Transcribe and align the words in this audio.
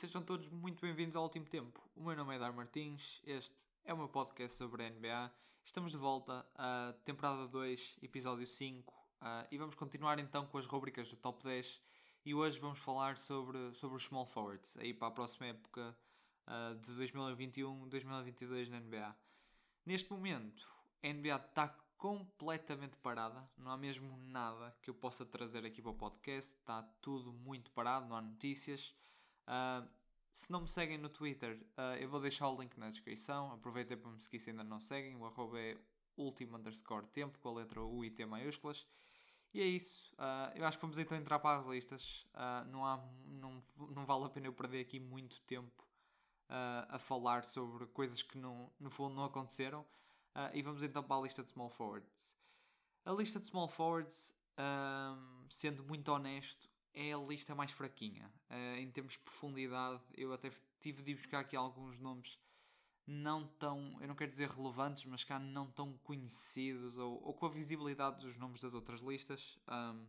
sejam 0.00 0.22
todos 0.22 0.48
muito 0.48 0.80
bem-vindos 0.80 1.14
ao 1.14 1.24
último 1.24 1.44
tempo. 1.44 1.78
O 1.94 2.02
meu 2.02 2.16
nome 2.16 2.34
é 2.34 2.38
Dar 2.38 2.54
Martins, 2.54 3.20
este 3.22 3.54
é 3.84 3.92
o 3.92 3.98
meu 3.98 4.08
podcast 4.08 4.56
sobre 4.56 4.82
a 4.82 4.88
NBA. 4.88 5.30
Estamos 5.62 5.92
de 5.92 5.98
volta 5.98 6.46
à 6.54 6.94
temporada 7.04 7.46
2, 7.46 7.98
episódio 8.00 8.46
5, 8.46 8.94
uh, 8.94 9.46
e 9.50 9.58
vamos 9.58 9.74
continuar 9.74 10.18
então 10.18 10.46
com 10.46 10.56
as 10.56 10.64
rubricas 10.64 11.10
do 11.10 11.16
top 11.16 11.44
10. 11.44 11.82
E 12.24 12.34
hoje 12.34 12.58
vamos 12.58 12.78
falar 12.78 13.18
sobre, 13.18 13.74
sobre 13.74 13.98
os 13.98 14.04
small 14.04 14.24
forwards, 14.24 14.74
aí 14.78 14.94
para 14.94 15.08
a 15.08 15.10
próxima 15.10 15.48
época 15.48 15.94
uh, 16.46 16.74
de 16.76 16.92
2021-2022 16.92 18.70
na 18.70 18.80
NBA. 18.80 19.14
Neste 19.84 20.10
momento, 20.10 20.66
a 21.02 21.12
NBA 21.12 21.36
está 21.36 21.68
completamente 21.98 22.96
parada, 22.96 23.46
não 23.54 23.70
há 23.70 23.76
mesmo 23.76 24.16
nada 24.16 24.74
que 24.80 24.88
eu 24.88 24.94
possa 24.94 25.26
trazer 25.26 25.66
aqui 25.66 25.82
para 25.82 25.90
o 25.90 25.94
podcast, 25.94 26.54
está 26.54 26.82
tudo 27.02 27.34
muito 27.34 27.70
parado, 27.72 28.08
não 28.08 28.16
há 28.16 28.22
notícias. 28.22 28.94
Uh, 29.46 29.88
se 30.32 30.50
não 30.50 30.62
me 30.62 30.68
seguem 30.68 30.98
no 30.98 31.08
Twitter, 31.08 31.60
uh, 31.76 31.96
eu 31.98 32.08
vou 32.08 32.20
deixar 32.20 32.48
o 32.48 32.60
link 32.60 32.76
na 32.78 32.90
descrição. 32.90 33.52
Aproveitem 33.52 33.96
para 33.96 34.10
me 34.10 34.20
seguir 34.20 34.38
se 34.38 34.50
ainda 34.50 34.64
não 34.64 34.78
seguem. 34.78 35.16
O 35.16 35.26
arroba 35.26 35.58
é 35.60 35.76
último 36.16 36.56
underscore 36.56 37.06
tempo, 37.08 37.38
com 37.38 37.48
a 37.48 37.52
letra 37.54 37.82
U 37.82 38.04
e 38.04 38.10
T 38.10 38.24
maiúsculas. 38.26 38.86
E 39.52 39.60
é 39.60 39.64
isso. 39.64 40.14
Uh, 40.14 40.56
eu 40.56 40.64
acho 40.64 40.78
que 40.78 40.82
vamos 40.82 40.98
então 40.98 41.16
entrar 41.16 41.38
para 41.38 41.58
as 41.58 41.66
listas. 41.66 42.24
não, 42.68 42.86
há, 42.86 43.02
não, 43.26 43.62
não 43.90 44.06
vale 44.06 44.24
a 44.24 44.28
pena 44.28 44.46
eu 44.46 44.52
perder 44.52 44.80
aqui 44.80 45.00
muito 45.00 45.40
tempo 45.42 45.84
a 46.88 46.98
falar 46.98 47.44
sobre 47.44 47.86
coisas 47.86 48.22
que 48.22 48.36
não, 48.36 48.72
no 48.78 48.90
fundo 48.90 49.14
não 49.14 49.24
aconteceram. 49.24 49.86
e 50.52 50.62
vamos 50.62 50.82
então 50.82 51.02
para 51.02 51.16
a 51.16 51.22
lista 51.22 51.42
de 51.42 51.50
small 51.50 51.70
forwards. 51.70 52.32
A 53.04 53.12
lista 53.12 53.40
de 53.40 53.46
small 53.46 53.68
forwards, 53.68 54.34
sendo 55.48 55.82
muito 55.84 56.08
honesto, 56.12 56.69
é 56.94 57.12
a 57.12 57.18
lista 57.18 57.54
mais 57.54 57.70
fraquinha. 57.70 58.30
Uh, 58.50 58.78
em 58.78 58.90
termos 58.90 59.12
de 59.14 59.18
profundidade, 59.20 60.00
eu 60.16 60.32
até 60.32 60.50
tive 60.80 61.02
de 61.02 61.14
buscar 61.14 61.40
aqui 61.40 61.56
alguns 61.56 61.98
nomes 61.98 62.38
não 63.06 63.46
tão, 63.58 63.98
eu 64.00 64.06
não 64.06 64.14
quero 64.14 64.30
dizer 64.30 64.48
relevantes, 64.48 65.04
mas 65.04 65.24
cá 65.24 65.38
não 65.38 65.70
tão 65.70 65.92
conhecidos 65.98 66.96
ou, 66.96 67.20
ou 67.24 67.34
com 67.34 67.46
a 67.46 67.48
visibilidade 67.48 68.24
dos 68.24 68.36
nomes 68.36 68.60
das 68.60 68.72
outras 68.72 69.00
listas. 69.00 69.58
Um, 69.68 70.06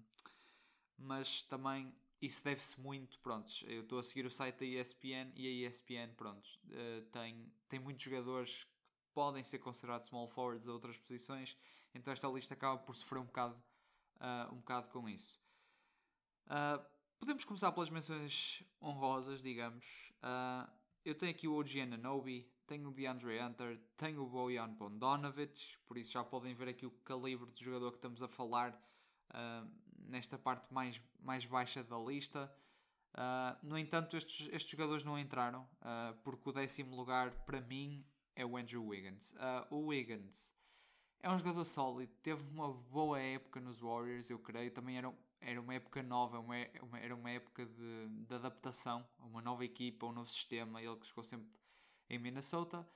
mas 0.97 1.41
também 1.43 1.93
isso 2.21 2.43
deve-se 2.43 2.79
muito, 2.79 3.17
prontos, 3.19 3.63
eu 3.67 3.81
estou 3.81 3.97
a 3.97 4.03
seguir 4.03 4.25
o 4.27 4.31
site 4.31 4.59
da 4.59 4.65
ESPN 4.65 5.31
e 5.35 5.47
a 5.47 5.69
ESPN, 5.69 6.13
prontos, 6.15 6.59
uh, 6.65 7.01
tem, 7.11 7.51
tem 7.67 7.79
muitos 7.79 8.03
jogadores 8.03 8.63
que 8.63 9.11
podem 9.11 9.43
ser 9.43 9.57
considerados 9.57 10.07
small 10.07 10.27
forwards 10.27 10.67
a 10.67 10.71
outras 10.71 10.97
posições, 10.99 11.57
então 11.95 12.13
esta 12.13 12.27
lista 12.27 12.53
acaba 12.53 12.77
por 12.77 12.95
sofrer 12.95 13.19
um 13.19 13.25
bocado, 13.25 13.55
uh, 14.17 14.53
um 14.53 14.57
bocado 14.57 14.89
com 14.89 15.09
isso. 15.09 15.41
Uh, 16.51 16.83
podemos 17.17 17.45
começar 17.45 17.71
pelas 17.71 17.89
menções 17.89 18.61
honrosas, 18.81 19.41
digamos. 19.41 19.85
Uh, 20.17 20.69
eu 21.05 21.15
tenho 21.15 21.31
aqui 21.31 21.47
o 21.47 21.55
OG 21.55 21.79
Ananobi, 21.79 22.51
tenho 22.67 22.89
o 22.89 22.93
DeAndre 22.93 23.41
Hunter, 23.41 23.79
tenho 23.95 24.21
o 24.21 24.27
Bojan 24.27 24.69
Bondonovic, 24.73 25.77
por 25.87 25.97
isso 25.97 26.11
já 26.11 26.25
podem 26.25 26.53
ver 26.53 26.67
aqui 26.67 26.85
o 26.85 26.91
calibre 27.05 27.49
de 27.51 27.63
jogador 27.63 27.91
que 27.91 27.97
estamos 27.97 28.21
a 28.21 28.27
falar 28.27 28.71
uh, 29.29 29.69
nesta 29.97 30.37
parte 30.37 30.73
mais, 30.73 31.01
mais 31.21 31.45
baixa 31.45 31.81
da 31.83 31.97
lista. 31.97 32.53
Uh, 33.13 33.65
no 33.65 33.77
entanto, 33.77 34.17
estes, 34.17 34.49
estes 34.51 34.71
jogadores 34.71 35.05
não 35.05 35.17
entraram, 35.17 35.63
uh, 35.81 36.13
porque 36.23 36.49
o 36.49 36.51
décimo 36.51 36.95
lugar 36.95 37.31
para 37.45 37.61
mim 37.61 38.05
é 38.35 38.45
o 38.45 38.57
Andrew 38.57 38.85
Wiggins. 38.85 39.33
o 39.69 39.87
Wiggins 39.87 40.53
é 41.21 41.29
um 41.29 41.37
jogador 41.37 41.65
sólido, 41.65 42.11
teve 42.21 42.41
uma 42.41 42.73
boa 42.73 43.19
época 43.19 43.59
nos 43.59 43.79
Warriors, 43.79 44.29
eu 44.29 44.39
creio. 44.39 44.71
Também 44.71 44.97
era, 44.97 45.13
era 45.41 45.59
uma 45.59 45.73
época 45.73 46.03
nova, 46.03 46.39
uma, 46.39 46.55
uma, 46.83 46.99
era 46.99 47.15
uma 47.15 47.29
época 47.31 47.65
de, 47.65 48.07
de 48.09 48.33
adaptação 48.33 49.05
a 49.19 49.25
uma 49.25 49.41
nova 49.41 49.65
equipa, 49.65 50.05
um 50.05 50.11
novo 50.11 50.29
sistema. 50.29 50.81
Ele 50.81 50.95
que 50.97 51.07
chegou 51.07 51.23
sempre 51.23 51.49
em 52.09 52.19
Minnesota. 52.19 52.87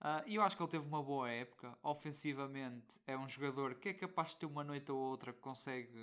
Uh, 0.00 0.26
e 0.26 0.34
eu 0.34 0.42
acho 0.42 0.56
que 0.56 0.62
ele 0.62 0.70
teve 0.70 0.86
uma 0.86 1.02
boa 1.02 1.30
época. 1.30 1.78
Ofensivamente, 1.82 3.00
é 3.06 3.16
um 3.16 3.28
jogador 3.28 3.76
que 3.76 3.90
é 3.90 3.94
capaz 3.94 4.30
de 4.30 4.38
ter 4.38 4.46
uma 4.46 4.64
noite 4.64 4.90
ou 4.90 4.98
outra 4.98 5.32
que 5.32 5.40
consegue. 5.40 5.96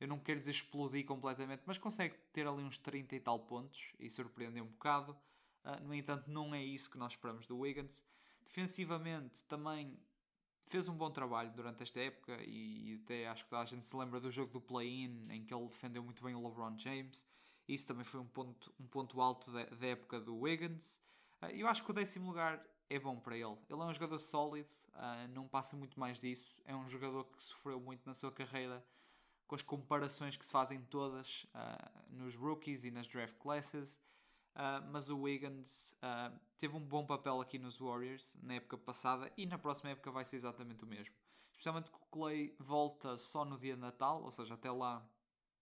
Eu 0.00 0.08
não 0.08 0.18
quero 0.18 0.40
dizer 0.40 0.52
explodir 0.52 1.04
completamente, 1.04 1.62
mas 1.66 1.76
consegue 1.76 2.16
ter 2.32 2.46
ali 2.46 2.62
uns 2.62 2.78
30 2.78 3.14
e 3.14 3.20
tal 3.20 3.38
pontos 3.40 3.92
e 3.98 4.08
surpreender 4.08 4.62
um 4.62 4.68
bocado. 4.68 5.12
Uh, 5.62 5.84
no 5.84 5.94
entanto, 5.94 6.30
não 6.30 6.54
é 6.54 6.64
isso 6.64 6.90
que 6.90 6.96
nós 6.96 7.12
esperamos 7.12 7.46
do 7.46 7.58
Wiggins. 7.58 8.02
Defensivamente, 8.42 9.44
também 9.44 9.96
fez 10.66 10.88
um 10.88 10.94
bom 10.94 11.10
trabalho 11.10 11.50
durante 11.52 11.82
esta 11.82 12.00
época 12.00 12.38
e 12.44 13.00
até 13.02 13.26
acho 13.28 13.46
que 13.46 13.54
a 13.54 13.64
gente 13.64 13.86
se 13.86 13.96
lembra 13.96 14.20
do 14.20 14.30
jogo 14.30 14.52
do 14.52 14.60
play-in 14.60 15.26
em 15.30 15.44
que 15.44 15.52
ele 15.52 15.68
defendeu 15.68 16.02
muito 16.02 16.22
bem 16.22 16.34
o 16.34 16.42
LeBron 16.42 16.78
James. 16.78 17.26
Isso 17.66 17.86
também 17.86 18.04
foi 18.04 18.20
um 18.20 18.26
ponto, 18.26 18.72
um 18.80 18.86
ponto 18.86 19.20
alto 19.20 19.50
da, 19.52 19.64
da 19.64 19.86
época 19.86 20.20
do 20.20 20.36
Wiggins. 20.36 21.00
Uh, 21.42 21.46
eu 21.46 21.68
acho 21.68 21.84
que 21.84 21.90
o 21.90 21.94
décimo 21.94 22.28
lugar 22.28 22.64
é 22.88 22.98
bom 22.98 23.18
para 23.18 23.36
ele. 23.36 23.56
Ele 23.68 23.80
é 23.80 23.84
um 23.84 23.92
jogador 23.92 24.18
sólido, 24.18 24.68
uh, 24.94 25.28
não 25.32 25.46
passa 25.46 25.76
muito 25.76 25.98
mais 25.98 26.18
disso. 26.18 26.60
É 26.64 26.74
um 26.74 26.88
jogador 26.88 27.24
que 27.24 27.42
sofreu 27.42 27.80
muito 27.80 28.04
na 28.06 28.14
sua 28.14 28.32
carreira 28.32 28.84
com 29.46 29.54
as 29.54 29.62
comparações 29.62 30.36
que 30.36 30.46
se 30.46 30.52
fazem 30.52 30.80
todas 30.82 31.44
uh, 31.54 32.12
nos 32.14 32.36
rookies 32.36 32.84
e 32.84 32.90
nas 32.90 33.08
draft 33.08 33.36
classes. 33.38 34.00
Uh, 34.60 34.84
mas 34.92 35.08
o 35.08 35.18
Wiggins 35.18 35.96
uh, 36.02 36.38
teve 36.58 36.76
um 36.76 36.84
bom 36.84 37.06
papel 37.06 37.40
aqui 37.40 37.58
nos 37.58 37.78
Warriors 37.78 38.36
na 38.42 38.56
época 38.56 38.76
passada 38.76 39.32
e 39.34 39.46
na 39.46 39.56
próxima 39.56 39.88
época 39.88 40.10
vai 40.10 40.22
ser 40.22 40.36
exatamente 40.36 40.84
o 40.84 40.86
mesmo. 40.86 41.14
Especialmente 41.50 41.90
que 41.90 41.96
o 41.96 42.06
Clay 42.10 42.54
volta 42.58 43.16
só 43.16 43.42
no 43.42 43.58
dia 43.58 43.74
de 43.74 43.80
Natal, 43.80 44.22
ou 44.22 44.30
seja, 44.30 44.52
até 44.52 44.70
lá 44.70 45.02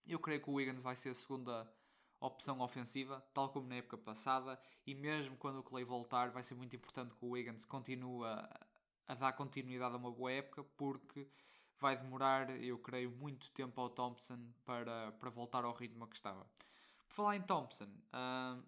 eu 0.04 0.19
creio 0.19 0.42
que 0.42 0.50
o 0.50 0.54
Wiggins 0.54 0.82
vai 0.82 0.97
ser 0.97 1.10
a 1.10 1.14
segunda 1.14 1.72
opção 2.19 2.60
ofensiva, 2.60 3.25
tal 3.32 3.50
como 3.50 3.69
na 3.69 3.76
época 3.76 3.97
passada, 3.97 4.58
e 4.84 4.97
mesmo 4.97 5.37
quando 5.37 5.60
o 5.60 5.62
Clay 5.62 5.84
voltar, 5.84 6.31
vai 6.31 6.42
ser 6.42 6.56
muito 6.56 6.75
importante 6.75 7.14
que 7.14 7.25
o 7.25 7.28
Wiggins 7.31 7.64
continue 7.64 8.26
a, 8.26 8.66
a 9.06 9.14
dar 9.14 9.32
continuidade 9.34 9.94
a 9.94 9.98
uma 9.98 10.10
boa 10.10 10.32
época, 10.32 10.64
porque 10.76 11.28
vai 11.78 11.97
demorar, 11.97 12.50
eu 12.60 12.76
creio, 12.78 13.12
muito 13.12 13.48
tempo 13.53 13.81
ao 13.81 13.91
Thompson 13.91 14.41
para, 14.64 15.12
para 15.12 15.31
voltar 15.31 15.64
ao 15.64 15.72
ritmo 15.72 16.08
que 16.08 16.16
estava. 16.16 16.44
Por 17.06 17.14
falar 17.14 17.37
em 17.37 17.42
Thompson, 17.42 17.84
uh, 17.84 18.60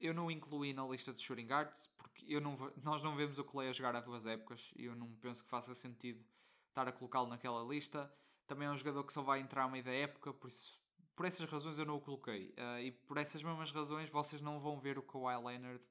eu 0.00 0.14
não 0.14 0.30
incluí 0.30 0.72
na 0.72 0.86
lista 0.86 1.12
de 1.12 1.20
shooting 1.20 1.46
guards 1.46 1.88
porque 1.96 2.24
eu 2.28 2.40
não, 2.40 2.56
nós 2.82 3.02
não 3.02 3.16
vemos 3.16 3.38
o 3.38 3.44
Clay 3.44 3.68
a 3.68 3.72
jogar 3.72 3.96
há 3.96 4.00
duas 4.00 4.26
épocas 4.26 4.70
e 4.76 4.84
eu 4.84 4.94
não 4.94 5.12
penso 5.16 5.44
que 5.44 5.50
faça 5.50 5.74
sentido 5.74 6.24
estar 6.68 6.86
a 6.88 6.92
colocá-lo 6.92 7.28
naquela 7.28 7.62
lista. 7.64 8.12
Também 8.46 8.68
é 8.68 8.70
um 8.70 8.76
jogador 8.76 9.04
que 9.04 9.12
só 9.12 9.22
vai 9.22 9.40
entrar 9.40 9.64
a 9.64 9.68
meio 9.68 9.84
da 9.84 9.92
época, 9.92 10.32
por 10.32 10.48
isso 10.48 10.80
por 11.16 11.24
essas 11.24 11.48
razões 11.50 11.78
eu 11.78 11.86
não 11.86 11.96
o 11.96 12.00
coloquei. 12.00 12.54
Uh, 12.58 12.80
e 12.80 12.92
por 12.92 13.16
essas 13.16 13.42
mesmas 13.42 13.72
razões 13.72 14.10
vocês 14.10 14.42
não 14.42 14.60
vão 14.60 14.78
ver 14.78 14.98
o 14.98 15.02
Kawhi 15.02 15.34
Leonard 15.42 15.82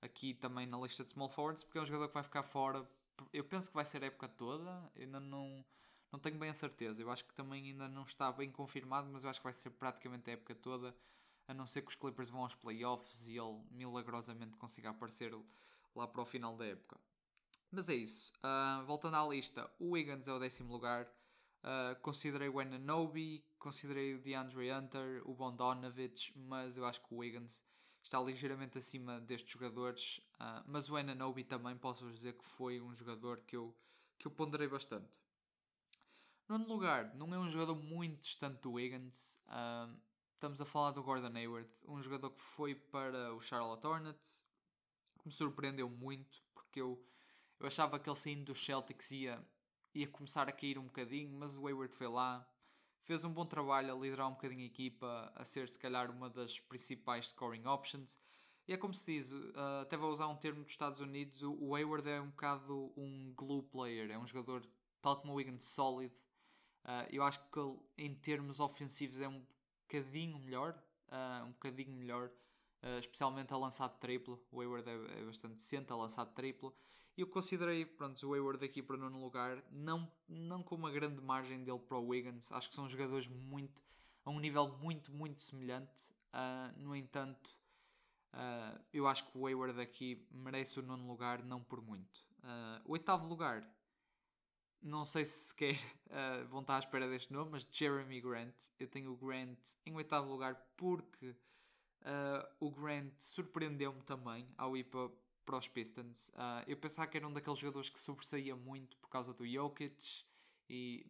aqui 0.00 0.32
também 0.34 0.66
na 0.66 0.78
lista 0.78 1.04
de 1.04 1.10
small 1.10 1.28
forwards, 1.28 1.62
porque 1.62 1.78
é 1.78 1.82
um 1.82 1.86
jogador 1.86 2.08
que 2.08 2.14
vai 2.14 2.22
ficar 2.22 2.42
fora. 2.42 2.88
Eu 3.32 3.44
penso 3.44 3.68
que 3.68 3.74
vai 3.74 3.84
ser 3.84 4.02
a 4.02 4.06
época 4.06 4.26
toda, 4.26 4.90
ainda 4.96 5.20
não, 5.20 5.62
não 6.10 6.18
tenho 6.18 6.38
bem 6.38 6.48
a 6.48 6.54
certeza. 6.54 7.00
Eu 7.00 7.10
acho 7.10 7.24
que 7.24 7.34
também 7.34 7.70
ainda 7.70 7.86
não 7.86 8.02
está 8.04 8.32
bem 8.32 8.50
confirmado, 8.50 9.08
mas 9.12 9.24
eu 9.24 9.30
acho 9.30 9.40
que 9.40 9.44
vai 9.44 9.52
ser 9.52 9.70
praticamente 9.70 10.30
a 10.30 10.32
época 10.32 10.54
toda 10.54 10.96
a 11.52 11.54
não 11.54 11.66
ser 11.66 11.82
que 11.82 11.90
os 11.90 11.94
Clippers 11.94 12.30
vão 12.30 12.40
aos 12.40 12.54
playoffs 12.54 13.26
e 13.28 13.36
ele 13.36 13.60
milagrosamente 13.70 14.56
consiga 14.56 14.90
aparecer 14.90 15.32
lá 15.94 16.08
para 16.08 16.22
o 16.22 16.24
final 16.24 16.56
da 16.56 16.66
época. 16.66 16.98
Mas 17.70 17.88
é 17.88 17.94
isso. 17.94 18.32
Uh, 18.38 18.84
voltando 18.84 19.16
à 19.16 19.26
lista, 19.26 19.70
o 19.78 19.90
Wiggins 19.90 20.26
é 20.26 20.32
o 20.32 20.38
décimo 20.38 20.72
lugar. 20.72 21.06
Uh, 21.62 21.98
considerei 22.00 22.48
o 22.48 22.58
Ananobi, 22.58 23.44
considerei 23.58 24.14
o 24.14 24.18
DeAndre 24.18 24.72
Hunter, 24.72 25.22
o 25.24 25.34
Bondonovich, 25.34 26.32
mas 26.36 26.76
eu 26.76 26.84
acho 26.84 27.00
que 27.00 27.14
o 27.14 27.18
Wiggins 27.18 27.62
está 28.02 28.20
ligeiramente 28.20 28.78
acima 28.78 29.20
destes 29.20 29.52
jogadores. 29.52 30.18
Uh, 30.40 30.64
mas 30.66 30.90
o 30.90 30.96
Ananobi 30.96 31.44
também 31.44 31.76
posso 31.76 32.10
dizer 32.10 32.32
que 32.32 32.44
foi 32.44 32.80
um 32.80 32.94
jogador 32.94 33.42
que 33.46 33.56
eu, 33.56 33.76
que 34.18 34.26
eu 34.26 34.32
ponderei 34.32 34.68
bastante. 34.68 35.20
Nono 36.48 36.66
lugar, 36.66 37.14
não 37.14 37.32
é 37.32 37.38
um 37.38 37.48
jogador 37.48 37.76
muito 37.76 38.20
distante 38.20 38.60
do 38.60 38.72
Wiggins. 38.72 39.40
Uh, 39.46 39.96
Estamos 40.42 40.60
a 40.60 40.64
falar 40.64 40.90
do 40.90 41.04
Gordon 41.04 41.38
Hayward, 41.38 41.70
um 41.86 42.02
jogador 42.02 42.30
que 42.30 42.40
foi 42.40 42.74
para 42.74 43.32
o 43.32 43.40
Charlotte 43.40 43.86
Hornets, 43.86 44.44
que 45.20 45.28
me 45.28 45.32
surpreendeu 45.32 45.88
muito, 45.88 46.42
porque 46.52 46.80
eu, 46.80 47.00
eu 47.60 47.66
achava 47.68 47.96
que 47.96 48.10
ele 48.10 48.16
saindo 48.16 48.46
do 48.46 48.52
Celtics 48.52 49.12
ia, 49.12 49.40
ia 49.94 50.08
começar 50.08 50.48
a 50.48 50.52
cair 50.52 50.80
um 50.80 50.86
bocadinho, 50.86 51.30
mas 51.38 51.54
o 51.54 51.64
Hayward 51.68 51.94
foi 51.94 52.08
lá, 52.08 52.44
fez 53.04 53.24
um 53.24 53.32
bom 53.32 53.46
trabalho 53.46 53.94
a 53.94 53.96
liderar 53.96 54.26
um 54.26 54.32
bocadinho 54.32 54.62
a 54.62 54.66
equipa, 54.66 55.32
a 55.36 55.44
ser 55.44 55.68
se 55.68 55.78
calhar 55.78 56.10
uma 56.10 56.28
das 56.28 56.58
principais 56.58 57.28
scoring 57.28 57.64
options. 57.68 58.18
E 58.66 58.72
é 58.72 58.76
como 58.76 58.92
se 58.92 59.06
diz, 59.06 59.30
uh, 59.30 59.82
até 59.82 59.96
vou 59.96 60.10
usar 60.10 60.26
um 60.26 60.36
termo 60.36 60.64
dos 60.64 60.72
Estados 60.72 60.98
Unidos, 60.98 61.40
o 61.44 61.72
Hayward 61.72 62.08
é 62.08 62.20
um 62.20 62.30
bocado 62.30 62.92
um 62.96 63.32
glue 63.36 63.62
player, 63.62 64.10
é 64.10 64.18
um 64.18 64.26
jogador 64.26 64.68
tal 65.00 65.20
como 65.20 65.34
o 65.34 65.36
Wiggins 65.36 65.66
sólido. 65.66 66.16
Uh, 66.84 67.06
eu 67.10 67.22
acho 67.22 67.48
que 67.48 67.60
ele, 67.60 67.78
em 67.96 68.12
termos 68.12 68.58
ofensivos 68.58 69.20
é 69.20 69.28
um 69.28 69.46
bocadinho 69.92 70.38
melhor, 70.38 70.74
uh, 71.08 71.44
um 71.44 71.50
bocadinho 71.52 71.92
melhor, 71.92 72.30
uh, 72.82 72.98
especialmente 72.98 73.52
a 73.52 73.56
lançar 73.56 73.88
de 73.88 73.96
triplo. 73.98 74.42
O 74.50 74.60
Hayward 74.60 74.88
é, 74.88 75.20
é, 75.20 75.24
bastante 75.24 75.56
decente 75.56 75.92
a 75.92 75.96
lançar 75.96 76.24
de 76.24 76.32
triplo. 76.32 76.74
E 77.16 77.20
eu 77.20 77.26
considerei 77.26 77.84
pronto, 77.84 78.26
o 78.26 78.32
Hayward 78.32 78.64
aqui 78.64 78.82
para 78.82 78.96
nono 78.96 79.20
lugar, 79.20 79.62
não, 79.70 80.10
não 80.26 80.62
com 80.62 80.74
uma 80.74 80.90
grande 80.90 81.20
margem 81.20 81.62
dele 81.62 81.78
para 81.78 81.98
o 81.98 82.08
Wiggins. 82.08 82.50
Acho 82.50 82.70
que 82.70 82.74
são 82.74 82.88
jogadores 82.88 83.26
muito 83.28 83.82
a 84.24 84.30
um 84.30 84.40
nível 84.40 84.68
muito, 84.80 85.12
muito 85.12 85.42
semelhante. 85.42 86.14
Uh, 86.32 86.80
no 86.80 86.96
entanto, 86.96 87.54
eu 88.94 89.06
acho 89.06 89.30
que 89.30 89.36
o 89.36 89.46
Hayward 89.46 89.78
aqui 89.78 90.26
merece 90.30 90.80
o 90.80 90.82
nono 90.82 91.06
lugar, 91.06 91.44
não 91.44 91.62
por 91.62 91.82
muito. 91.82 92.18
O 92.86 92.92
oitavo 92.92 93.28
lugar, 93.28 93.62
não 94.82 95.04
sei 95.04 95.24
se 95.24 95.48
sequer 95.48 95.78
uh, 96.06 96.46
vão 96.50 96.60
estar 96.60 96.76
à 96.76 96.78
espera 96.78 97.08
deste 97.08 97.32
nome, 97.32 97.52
mas 97.52 97.66
Jeremy 97.70 98.20
Grant. 98.20 98.54
Eu 98.78 98.88
tenho 98.88 99.12
o 99.12 99.16
Grant 99.16 99.58
em 99.86 99.94
oitavo 99.94 100.30
lugar 100.30 100.56
porque 100.76 101.34
o 102.58 102.68
Grant 102.68 103.12
surpreendeu-me 103.20 104.02
também 104.02 104.44
ao 104.58 104.76
ir 104.76 104.82
para, 104.82 105.08
para 105.44 105.56
os 105.56 105.68
Pistons. 105.68 106.32
eu 106.66 106.76
pensava 106.76 107.06
que 107.06 107.16
era 107.16 107.28
um 107.28 107.32
daqueles 107.32 107.60
jogadores 107.60 107.88
que 107.88 108.00
sobressaía 108.00 108.56
muito 108.56 108.96
por 108.96 109.08
causa 109.08 109.32
do 109.32 109.46
Jokic 109.46 110.24
e 110.68 111.06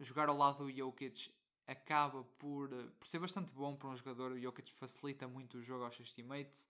jogar 0.00 0.28
ao 0.28 0.36
lado 0.36 0.64
do 0.64 0.72
Jokic 0.72 1.32
acaba 1.70 2.24
por, 2.38 2.68
por 2.98 3.06
ser 3.06 3.20
bastante 3.20 3.52
bom 3.52 3.76
para 3.76 3.88
um 3.88 3.96
jogador. 3.96 4.32
O 4.32 4.40
Jokic 4.40 4.72
facilita 4.72 5.28
muito 5.28 5.58
o 5.58 5.62
jogo 5.62 5.84
aos 5.84 5.94
seus 5.94 6.12
teammates. 6.12 6.68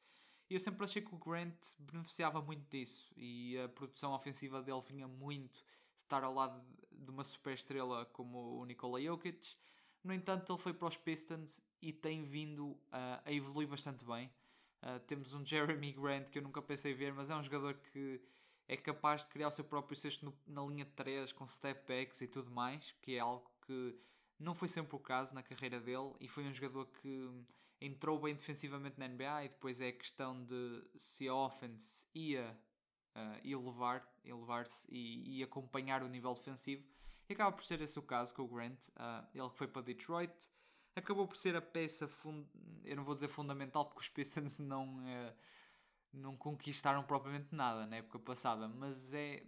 E 0.48 0.54
eu 0.54 0.60
sempre 0.60 0.84
achei 0.84 1.00
que 1.00 1.14
o 1.14 1.18
Grant 1.18 1.56
beneficiava 1.78 2.42
muito 2.42 2.68
disso. 2.68 3.10
E 3.16 3.58
a 3.58 3.68
produção 3.68 4.12
ofensiva 4.12 4.60
dele 4.62 4.82
vinha 4.86 5.08
muito 5.08 5.64
estar 6.10 6.24
ao 6.24 6.34
lado 6.34 6.60
de 6.90 7.08
uma 7.08 7.22
super 7.22 7.54
estrela 7.54 8.04
como 8.06 8.60
o 8.60 8.64
Nikola 8.64 9.00
Jokic. 9.00 9.54
No 10.02 10.12
entanto, 10.12 10.52
ele 10.52 10.60
foi 10.60 10.74
para 10.74 10.88
os 10.88 10.96
Pistons 10.96 11.60
e 11.80 11.92
tem 11.92 12.24
vindo 12.24 12.70
uh, 12.70 13.22
a 13.24 13.32
evoluir 13.32 13.68
bastante 13.68 14.04
bem. 14.04 14.28
Uh, 14.82 14.98
temos 15.06 15.32
um 15.32 15.46
Jeremy 15.46 15.92
Grant 15.92 16.30
que 16.30 16.38
eu 16.38 16.42
nunca 16.42 16.60
pensei 16.60 16.92
ver, 16.94 17.12
mas 17.14 17.30
é 17.30 17.36
um 17.36 17.42
jogador 17.42 17.74
que 17.74 18.20
é 18.66 18.76
capaz 18.76 19.22
de 19.22 19.28
criar 19.28 19.48
o 19.48 19.52
seu 19.52 19.64
próprio 19.64 19.96
cesto 19.96 20.24
no, 20.24 20.36
na 20.46 20.62
linha 20.62 20.84
de 20.84 20.92
3 20.92 21.32
com 21.32 21.46
step 21.46 21.86
backs 21.86 22.20
e 22.20 22.26
tudo 22.26 22.50
mais, 22.50 22.92
que 23.02 23.14
é 23.14 23.20
algo 23.20 23.48
que 23.66 23.96
não 24.38 24.54
foi 24.54 24.68
sempre 24.68 24.96
o 24.96 24.98
caso 24.98 25.34
na 25.34 25.42
carreira 25.42 25.78
dele 25.78 26.14
e 26.18 26.26
foi 26.26 26.44
um 26.44 26.52
jogador 26.52 26.86
que 26.86 27.30
entrou 27.80 28.18
bem 28.18 28.34
defensivamente 28.34 28.98
na 28.98 29.06
NBA 29.06 29.44
e 29.44 29.48
depois 29.48 29.80
é 29.80 29.92
questão 29.92 30.44
de 30.44 30.82
se 30.96 31.28
a 31.28 31.34
offense 31.34 32.06
ia 32.14 32.58
uh, 33.16 33.46
elevar, 33.46 34.06
elevar-se 34.24 34.86
e, 34.90 35.38
e, 35.38 35.42
acompanhar 35.42 36.02
o 36.02 36.08
nível 36.08 36.34
defensivo. 36.34 36.84
E 37.28 37.32
acaba 37.32 37.52
por 37.52 37.64
ser 37.64 37.80
esse 37.80 37.98
o 37.98 38.02
caso 38.02 38.34
com 38.34 38.42
o 38.42 38.48
Grant. 38.48 38.78
Uh, 38.88 39.26
ele 39.34 39.48
que 39.50 39.56
foi 39.56 39.68
para 39.68 39.82
Detroit 39.82 40.32
acabou 40.94 41.26
por 41.26 41.36
ser 41.36 41.56
a 41.56 41.62
peça, 41.62 42.08
fund... 42.08 42.46
eu 42.84 42.96
não 42.96 43.04
vou 43.04 43.14
dizer 43.14 43.28
fundamental 43.28 43.84
porque 43.84 44.00
os 44.00 44.08
Pistons 44.08 44.58
não, 44.60 44.98
uh, 44.98 45.34
não 46.12 46.36
conquistaram 46.36 47.02
propriamente 47.02 47.54
nada 47.54 47.86
na 47.86 47.96
época 47.96 48.18
passada, 48.18 48.68
mas 48.68 49.12
é 49.12 49.44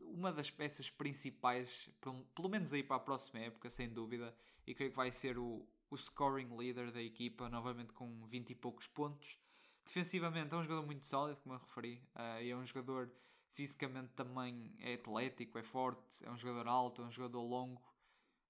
uma 0.00 0.32
das 0.32 0.50
peças 0.50 0.88
principais, 0.90 1.88
pelo 2.34 2.48
menos 2.48 2.72
aí 2.72 2.82
para 2.82 2.96
a 2.96 3.00
próxima 3.00 3.40
época, 3.40 3.68
sem 3.68 3.88
dúvida, 3.88 4.34
e 4.66 4.74
creio 4.74 4.90
que 4.90 4.96
vai 4.96 5.12
ser 5.12 5.38
o, 5.38 5.66
o 5.90 5.96
scoring 5.96 6.56
leader 6.56 6.90
da 6.90 7.02
equipa, 7.02 7.48
novamente 7.48 7.92
com 7.92 8.24
20 8.26 8.50
e 8.50 8.54
poucos 8.54 8.86
pontos. 8.86 9.38
Defensivamente 9.84 10.54
é 10.54 10.56
um 10.56 10.62
jogador 10.62 10.84
muito 10.84 11.06
sólido, 11.06 11.40
como 11.42 11.54
eu 11.54 11.58
referi, 11.58 12.02
uh, 12.14 12.42
e 12.42 12.50
é 12.50 12.56
um 12.56 12.64
jogador 12.64 13.10
fisicamente 13.58 14.12
também 14.14 14.72
é 14.78 14.94
atlético, 14.94 15.58
é 15.58 15.64
forte, 15.64 16.24
é 16.24 16.30
um 16.30 16.36
jogador 16.36 16.68
alto, 16.68 17.02
é 17.02 17.06
um 17.06 17.10
jogador 17.10 17.42
longo. 17.42 17.82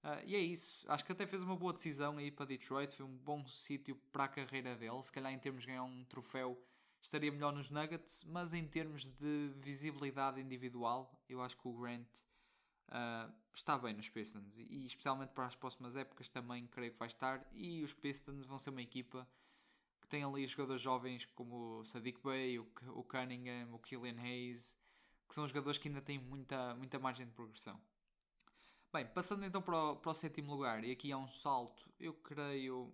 Uh, 0.03 0.23
e 0.23 0.35
é 0.35 0.39
isso, 0.39 0.85
acho 0.87 1.03
que 1.03 1.11
até 1.11 1.25
fez 1.25 1.41
uma 1.41 1.55
boa 1.55 1.73
decisão 1.73 2.19
aí 2.19 2.29
para 2.29 2.45
Detroit, 2.45 2.95
foi 2.95 3.07
um 3.07 3.17
bom 3.17 3.43
sítio 3.47 3.95
para 4.11 4.25
a 4.25 4.27
carreira 4.27 4.75
dele, 4.75 5.01
se 5.01 5.11
calhar 5.11 5.33
em 5.33 5.39
termos 5.39 5.61
de 5.63 5.67
ganhar 5.67 5.83
um 5.83 6.05
troféu 6.05 6.63
estaria 7.01 7.31
melhor 7.31 7.51
nos 7.51 7.71
Nuggets, 7.71 8.23
mas 8.25 8.53
em 8.53 8.67
termos 8.67 9.05
de 9.05 9.51
visibilidade 9.55 10.39
individual, 10.39 11.19
eu 11.27 11.41
acho 11.41 11.57
que 11.57 11.67
o 11.67 11.73
Grant 11.73 12.07
uh, 12.89 13.33
está 13.51 13.79
bem 13.79 13.95
nos 13.95 14.09
Pistons 14.09 14.55
e, 14.57 14.85
especialmente 14.85 15.31
para 15.31 15.47
as 15.47 15.55
próximas 15.55 15.95
épocas 15.95 16.29
também 16.29 16.67
creio 16.67 16.91
que 16.91 16.99
vai 16.99 17.07
estar. 17.07 17.43
E 17.51 17.83
os 17.83 17.93
Pistons 17.93 18.45
vão 18.45 18.59
ser 18.59 18.69
uma 18.69 18.81
equipa 18.81 19.27
que 20.01 20.07
tem 20.07 20.23
ali 20.23 20.45
jogadores 20.45 20.81
jovens 20.81 21.25
como 21.25 21.79
o 21.79 21.85
Sadiq 21.85 22.21
Bey, 22.23 22.59
o, 22.59 22.67
o 22.89 23.03
Cunningham, 23.03 23.73
o 23.73 23.79
Killian 23.79 24.19
Hayes, 24.19 24.77
que 25.29 25.35
são 25.35 25.47
jogadores 25.47 25.77
que 25.77 25.87
ainda 25.87 26.01
têm 26.01 26.17
muita, 26.17 26.73
muita 26.75 26.97
margem 26.97 27.25
de 27.25 27.31
progressão. 27.31 27.79
Bem, 28.91 29.05
passando 29.05 29.45
então 29.45 29.61
para 29.61 29.77
o, 29.77 29.95
para 29.97 30.11
o 30.11 30.15
sétimo 30.15 30.51
lugar, 30.51 30.83
e 30.83 30.91
aqui 30.91 31.11
há 31.11 31.17
um 31.17 31.27
salto, 31.27 31.87
eu 31.99 32.11
creio 32.11 32.91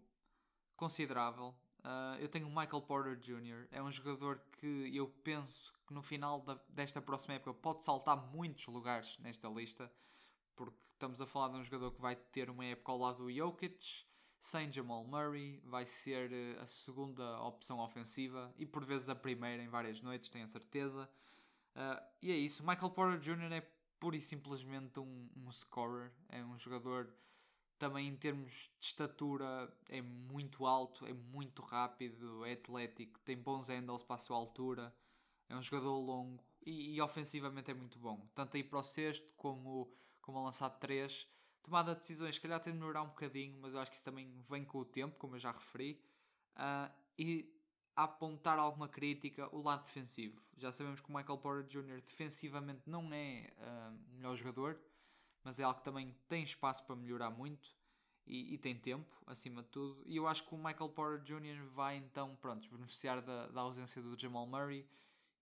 considerável. 0.75 1.55
Uh, 1.79 2.19
eu 2.19 2.27
tenho 2.27 2.47
o 2.47 2.49
Michael 2.49 2.81
Porter 2.81 3.15
Jr., 3.15 3.67
é 3.71 3.81
um 3.81 3.89
jogador 3.89 4.41
que 4.59 4.91
eu 4.93 5.07
penso 5.23 5.73
que 5.87 5.93
no 5.93 6.01
final 6.01 6.41
da, 6.41 6.59
desta 6.67 7.01
próxima 7.01 7.35
época 7.35 7.53
pode 7.53 7.85
saltar 7.85 8.17
muitos 8.17 8.67
lugares 8.67 9.17
nesta 9.19 9.47
lista, 9.47 9.89
porque 10.55 10.77
estamos 10.91 11.21
a 11.21 11.25
falar 11.25 11.53
de 11.53 11.59
um 11.59 11.63
jogador 11.63 11.91
que 11.91 12.01
vai 12.01 12.17
ter 12.17 12.49
uma 12.49 12.65
época 12.65 12.91
ao 12.91 12.97
lado 12.97 13.23
do 13.23 13.31
Jokic, 13.31 14.05
sem 14.41 14.69
Jamal 14.71 15.05
Murray, 15.05 15.61
vai 15.63 15.85
ser 15.85 16.29
uh, 16.29 16.61
a 16.61 16.67
segunda 16.67 17.41
opção 17.41 17.79
ofensiva 17.79 18.53
e 18.57 18.65
por 18.65 18.83
vezes 18.83 19.07
a 19.07 19.15
primeira 19.15 19.63
em 19.63 19.69
várias 19.69 20.01
noites, 20.01 20.29
tenho 20.29 20.43
a 20.43 20.49
certeza. 20.49 21.09
Uh, 21.75 22.01
e 22.21 22.31
é 22.31 22.35
isso, 22.35 22.65
Michael 22.65 22.91
Porter 22.91 23.19
Jr. 23.19 23.51
é 23.51 23.61
pura 23.99 24.15
e 24.15 24.21
simplesmente 24.21 24.99
um, 24.99 25.29
um 25.35 25.51
scorer, 25.51 26.11
é 26.29 26.43
um 26.43 26.57
jogador 26.57 27.13
também 27.77 28.07
em 28.07 28.15
termos 28.15 28.51
de 28.79 28.85
estatura 28.85 29.71
é 29.89 30.01
muito 30.01 30.65
alto, 30.65 31.05
é 31.05 31.13
muito 31.13 31.61
rápido, 31.61 32.45
é 32.45 32.53
atlético, 32.53 33.19
tem 33.19 33.37
bons 33.37 33.67
handles 33.67 34.03
para 34.03 34.15
a 34.15 34.19
sua 34.19 34.37
altura, 34.37 34.95
é 35.49 35.55
um 35.55 35.61
jogador 35.61 35.97
longo 35.99 36.43
e, 36.65 36.95
e 36.95 37.01
ofensivamente 37.01 37.69
é 37.71 37.73
muito 37.73 37.99
bom. 37.99 38.27
Tanto 38.33 38.55
aí 38.55 38.63
para 38.63 38.79
o 38.79 38.83
sexto 38.83 39.29
como, 39.35 39.93
como 40.21 40.39
a 40.39 40.43
lançar 40.43 40.69
de 40.69 40.79
3. 40.79 41.27
Tomada 41.61 41.93
de 41.93 41.99
decisões, 41.99 42.35
se 42.35 42.41
calhar 42.41 42.59
tem 42.59 42.73
de 42.73 42.79
melhorar 42.79 43.01
um 43.01 43.07
bocadinho, 43.07 43.57
mas 43.59 43.73
eu 43.73 43.79
acho 43.79 43.91
que 43.91 43.97
isso 43.97 44.05
também 44.05 44.31
vem 44.49 44.63
com 44.63 44.79
o 44.79 44.85
tempo, 44.85 45.17
como 45.17 45.35
eu 45.35 45.39
já 45.39 45.51
referi. 45.51 45.99
Uh, 46.55 46.91
e 47.17 47.53
apontar 47.95 48.59
alguma 48.59 48.89
crítica, 48.89 49.47
o 49.55 49.61
lado 49.61 49.83
defensivo. 49.83 50.41
Já 50.57 50.71
sabemos 50.71 50.99
que 50.99 51.09
o 51.09 51.15
Michael 51.15 51.37
Porter 51.37 51.65
Jr. 51.65 52.01
defensivamente 52.01 52.81
não 52.85 53.11
é 53.13 53.53
uh, 53.57 54.11
o 54.11 54.15
melhor 54.15 54.35
jogador, 54.35 54.79
mas 55.43 55.59
é 55.59 55.63
algo 55.63 55.79
que 55.79 55.85
também 55.85 56.15
tem 56.27 56.43
espaço 56.43 56.83
para 56.85 56.95
melhorar 56.95 57.29
muito 57.29 57.69
e, 58.25 58.53
e, 58.53 58.57
tem 58.57 58.75
tempo, 58.75 59.15
acima 59.27 59.61
de 59.61 59.69
tudo. 59.69 60.03
E 60.05 60.17
eu 60.17 60.27
acho 60.27 60.43
que 60.43 60.53
o 60.53 60.57
Michael 60.57 60.89
Porter 60.89 61.21
Jr. 61.23 61.63
vai 61.73 61.95
então, 61.97 62.35
pronto, 62.37 62.69
beneficiar 62.69 63.21
da, 63.21 63.47
da 63.47 63.61
ausência 63.61 64.01
do 64.01 64.19
Jamal 64.19 64.47
Murray 64.47 64.85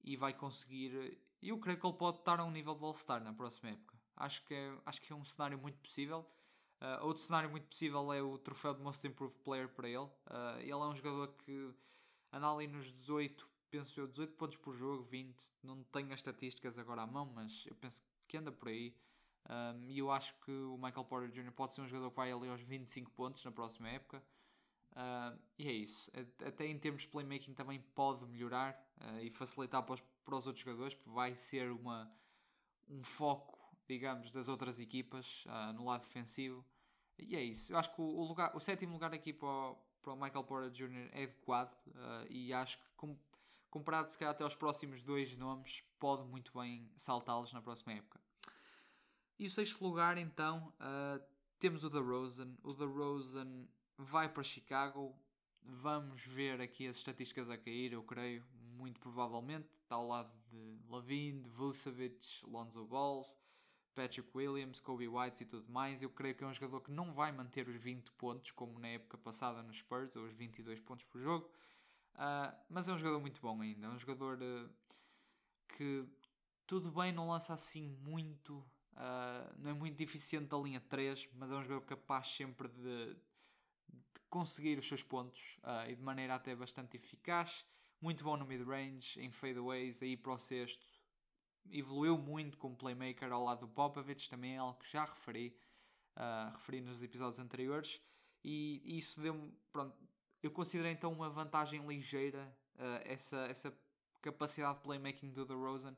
e 0.04 0.18
vai 0.18 0.34
conseguir. 0.34 1.18
Eu 1.42 1.58
creio 1.60 1.80
que 1.80 1.86
ele 1.86 1.98
pode 1.98 2.18
estar 2.20 2.40
a 2.40 2.44
um 2.44 2.52
nível 2.52 2.76
de 2.76 2.84
All-Star 2.84 3.24
na 3.24 3.34
próxima 3.34 3.72
época. 3.72 3.98
Acho 4.16 4.46
que 4.46 4.54
é, 4.54 4.78
acho 4.86 5.02
que 5.02 5.12
é 5.12 5.16
um 5.16 5.24
cenário 5.24 5.58
muito 5.58 5.78
possível. 5.80 6.26
Uh, 6.82 7.06
outro 7.06 7.24
cenário 7.24 7.50
muito 7.50 7.66
possível 7.68 8.12
é 8.12 8.22
o 8.22 8.38
troféu 8.38 8.74
de 8.74 8.82
Most 8.82 9.06
Improved 9.08 9.40
Player 9.44 9.70
para 9.70 9.88
ele. 9.88 10.00
Uh, 10.00 10.60
ele 10.60 10.72
é 10.72 10.76
um 10.76 10.96
jogador 10.96 11.30
que 11.38 11.74
anda 12.34 12.52
ali 12.52 12.68
nos 12.68 12.92
18, 12.92 13.48
penso 13.70 14.00
eu, 14.00 14.08
18 14.08 14.34
pontos 14.34 14.58
por 14.58 14.76
jogo, 14.76 15.04
20. 15.04 15.52
Não 15.62 15.84
tenho 15.84 16.12
as 16.12 16.20
estatísticas 16.20 16.78
agora 16.80 17.04
à 17.04 17.08
mão, 17.08 17.32
mas 17.34 17.66
eu 17.68 17.76
penso 17.76 18.04
que 18.28 18.36
anda 18.36 18.52
por 18.52 18.70
aí. 18.70 18.96
Um, 19.50 19.84
e 19.90 20.00
eu 20.00 20.10
acho 20.10 20.34
que 20.42 20.52
o 20.52 20.78
Michael 20.78 21.06
Porter 21.06 21.30
Jr. 21.30 21.52
pode 21.52 21.74
ser 21.74 21.82
um 21.82 21.88
jogador 21.88 22.10
que 22.10 22.16
vai 22.16 22.32
ali 22.32 22.48
aos 22.50 22.62
25 22.62 23.12
pontos 23.12 23.44
na 23.44 23.52
próxima 23.52 23.90
época. 23.90 24.24
Uh, 24.94 25.38
e 25.58 25.68
é 25.68 25.72
isso. 25.72 26.12
Até 26.46 26.66
em 26.66 26.78
termos 26.78 27.04
de 27.04 27.08
playmaking 27.10 27.54
também 27.54 27.80
pode 27.94 28.26
melhorar 28.26 28.74
uh, 29.02 29.20
e 29.20 29.30
facilitar 29.30 29.84
para 29.84 29.94
os, 29.96 30.02
para 30.24 30.36
os, 30.36 30.48
outros 30.48 30.64
jogadores, 30.64 30.96
porque 30.96 31.10
vai 31.10 31.36
ser 31.36 31.72
uma, 31.72 32.12
um 32.90 33.04
foco, 33.04 33.60
digamos, 33.88 34.32
das 34.32 34.48
outras 34.48 34.80
equipas 34.80 35.44
uh, 35.46 35.74
no 35.74 35.86
lado 35.86 36.02
defensivo. 36.02 36.66
E 37.18 37.36
é 37.36 37.42
isso. 37.42 37.72
Eu 37.72 37.78
acho 37.78 37.94
que 37.94 38.02
o, 38.02 38.06
o, 38.06 38.24
lugar, 38.24 38.56
o 38.56 38.60
sétimo 38.60 38.94
lugar 38.94 39.14
aqui 39.14 39.34
para 39.34 39.48
o, 39.48 39.78
para 40.04 40.14
o 40.14 40.16
Michael 40.16 40.44
Porter 40.44 40.70
Jr. 40.70 41.10
é 41.12 41.24
adequado 41.24 41.76
e 42.30 42.54
acho 42.54 42.78
que, 42.78 42.90
com, 42.96 43.18
comparado 43.72 44.12
se 44.12 44.18
calhar 44.18 44.34
até 44.34 44.44
aos 44.44 44.56
próximos 44.56 45.02
dois 45.02 45.36
nomes, 45.36 45.84
pode 46.00 46.24
muito 46.24 46.52
bem 46.58 46.92
saltá-los 46.96 47.52
na 47.52 47.62
próxima 47.62 47.94
época. 47.94 48.20
E 49.40 49.48
o 49.48 49.50
sexto 49.50 49.84
lugar, 49.84 50.18
então, 50.18 50.72
uh, 50.80 51.24
temos 51.60 51.84
o 51.84 51.90
The 51.90 52.00
Rosen. 52.00 52.58
O 52.64 52.74
The 52.74 52.86
Rosen 52.86 53.68
vai 53.98 54.30
para 54.30 54.44
Chicago. 54.44 55.16
Vamos 55.62 56.22
ver 56.26 56.62
aqui 56.62 56.88
as 56.88 56.98
estatísticas 56.98 57.50
a 57.50 57.58
cair, 57.58 57.94
eu 57.94 58.04
creio, 58.04 58.46
muito 58.78 59.00
provavelmente. 59.00 59.68
Está 59.82 59.96
ao 59.96 60.08
lado 60.08 60.32
de 60.52 60.78
Lavine, 60.88 61.42
de 61.42 61.50
Vucevic, 61.50 62.46
Lonzo 62.46 62.86
Balls, 62.86 63.36
Patrick 63.94 64.30
Williams, 64.36 64.80
Kobe 64.80 65.08
White 65.08 65.44
e 65.44 65.46
tudo 65.46 65.72
mais. 65.72 66.02
Eu 66.02 66.10
creio 66.10 66.36
que 66.36 66.44
é 66.44 66.48
um 66.48 66.54
jogador 66.54 66.82
que 66.82 66.92
não 66.92 67.14
vai 67.14 67.32
manter 67.32 67.68
os 67.68 67.76
20 67.76 68.12
pontos, 68.14 68.52
como 68.52 68.78
na 68.80 68.90
época 68.90 69.18
passada 69.18 69.62
nos 69.64 69.78
Spurs, 69.78 70.16
ou 70.16 70.26
os 70.26 70.34
22 70.34 70.80
pontos 70.80 71.06
por 71.06 71.20
jogo. 71.22 71.50
Uh, 72.16 72.56
mas 72.70 72.88
é 72.88 72.94
um 72.94 72.98
jogador 72.98 73.20
muito 73.20 73.42
bom 73.42 73.62
ainda. 73.62 73.88
É 73.88 73.90
um 73.90 74.00
jogador 74.00 74.40
uh, 74.42 74.70
que 75.70 76.06
tudo 76.68 76.92
bem, 76.92 77.12
não 77.12 77.30
lança 77.30 77.54
assim 77.54 77.90
muito 78.02 78.64
Uh, 78.94 79.52
não 79.58 79.72
é 79.72 79.74
muito 79.74 79.96
deficiente 79.98 80.46
da 80.46 80.58
linha 80.58 80.80
3, 80.80 81.28
mas 81.34 81.50
é 81.50 81.56
um 81.56 81.64
jogador 81.64 81.82
capaz 81.82 82.28
sempre 82.28 82.68
de, 82.68 83.16
de 83.16 84.20
conseguir 84.30 84.78
os 84.78 84.88
seus 84.88 85.02
pontos 85.02 85.42
e 85.88 85.96
de 85.96 86.02
maneira 86.04 86.36
até 86.36 86.56
bastante 86.56 86.98
eficaz. 86.98 87.66
Muito 88.00 88.24
bom 88.24 88.38
no 88.38 88.46
mid-range, 88.46 89.20
em 89.20 89.32
fadeaways, 89.32 90.04
aí 90.04 90.16
para 90.16 90.34
o 90.34 90.40
sexto. 90.40 90.86
Evoluiu 91.72 92.18
muito 92.18 92.58
como 92.58 92.76
playmaker 92.76 93.32
ao 93.32 93.44
lado 93.44 93.62
do 93.62 93.68
Popovich, 93.68 94.30
também 94.30 94.56
é 94.56 94.58
algo 94.58 94.78
que 94.80 94.92
já 94.92 95.06
referi, 95.06 95.58
uh, 96.18 96.52
referi 96.54 96.82
nos 96.82 97.02
episódios 97.02 97.40
anteriores. 97.40 98.00
E 98.44 98.98
isso 98.98 99.22
deu-me, 99.22 99.52
pronto, 99.72 99.96
eu 100.42 100.52
considero 100.52 100.90
então 100.90 101.12
uma 101.12 101.30
vantagem 101.30 101.86
ligeira 101.88 102.54
uh, 102.76 103.02
essa, 103.06 103.38
essa 103.48 103.74
capacidade 104.22 104.78
de 104.78 104.84
playmaking 104.84 105.32
do 105.32 105.46
DeRozan. 105.46 105.96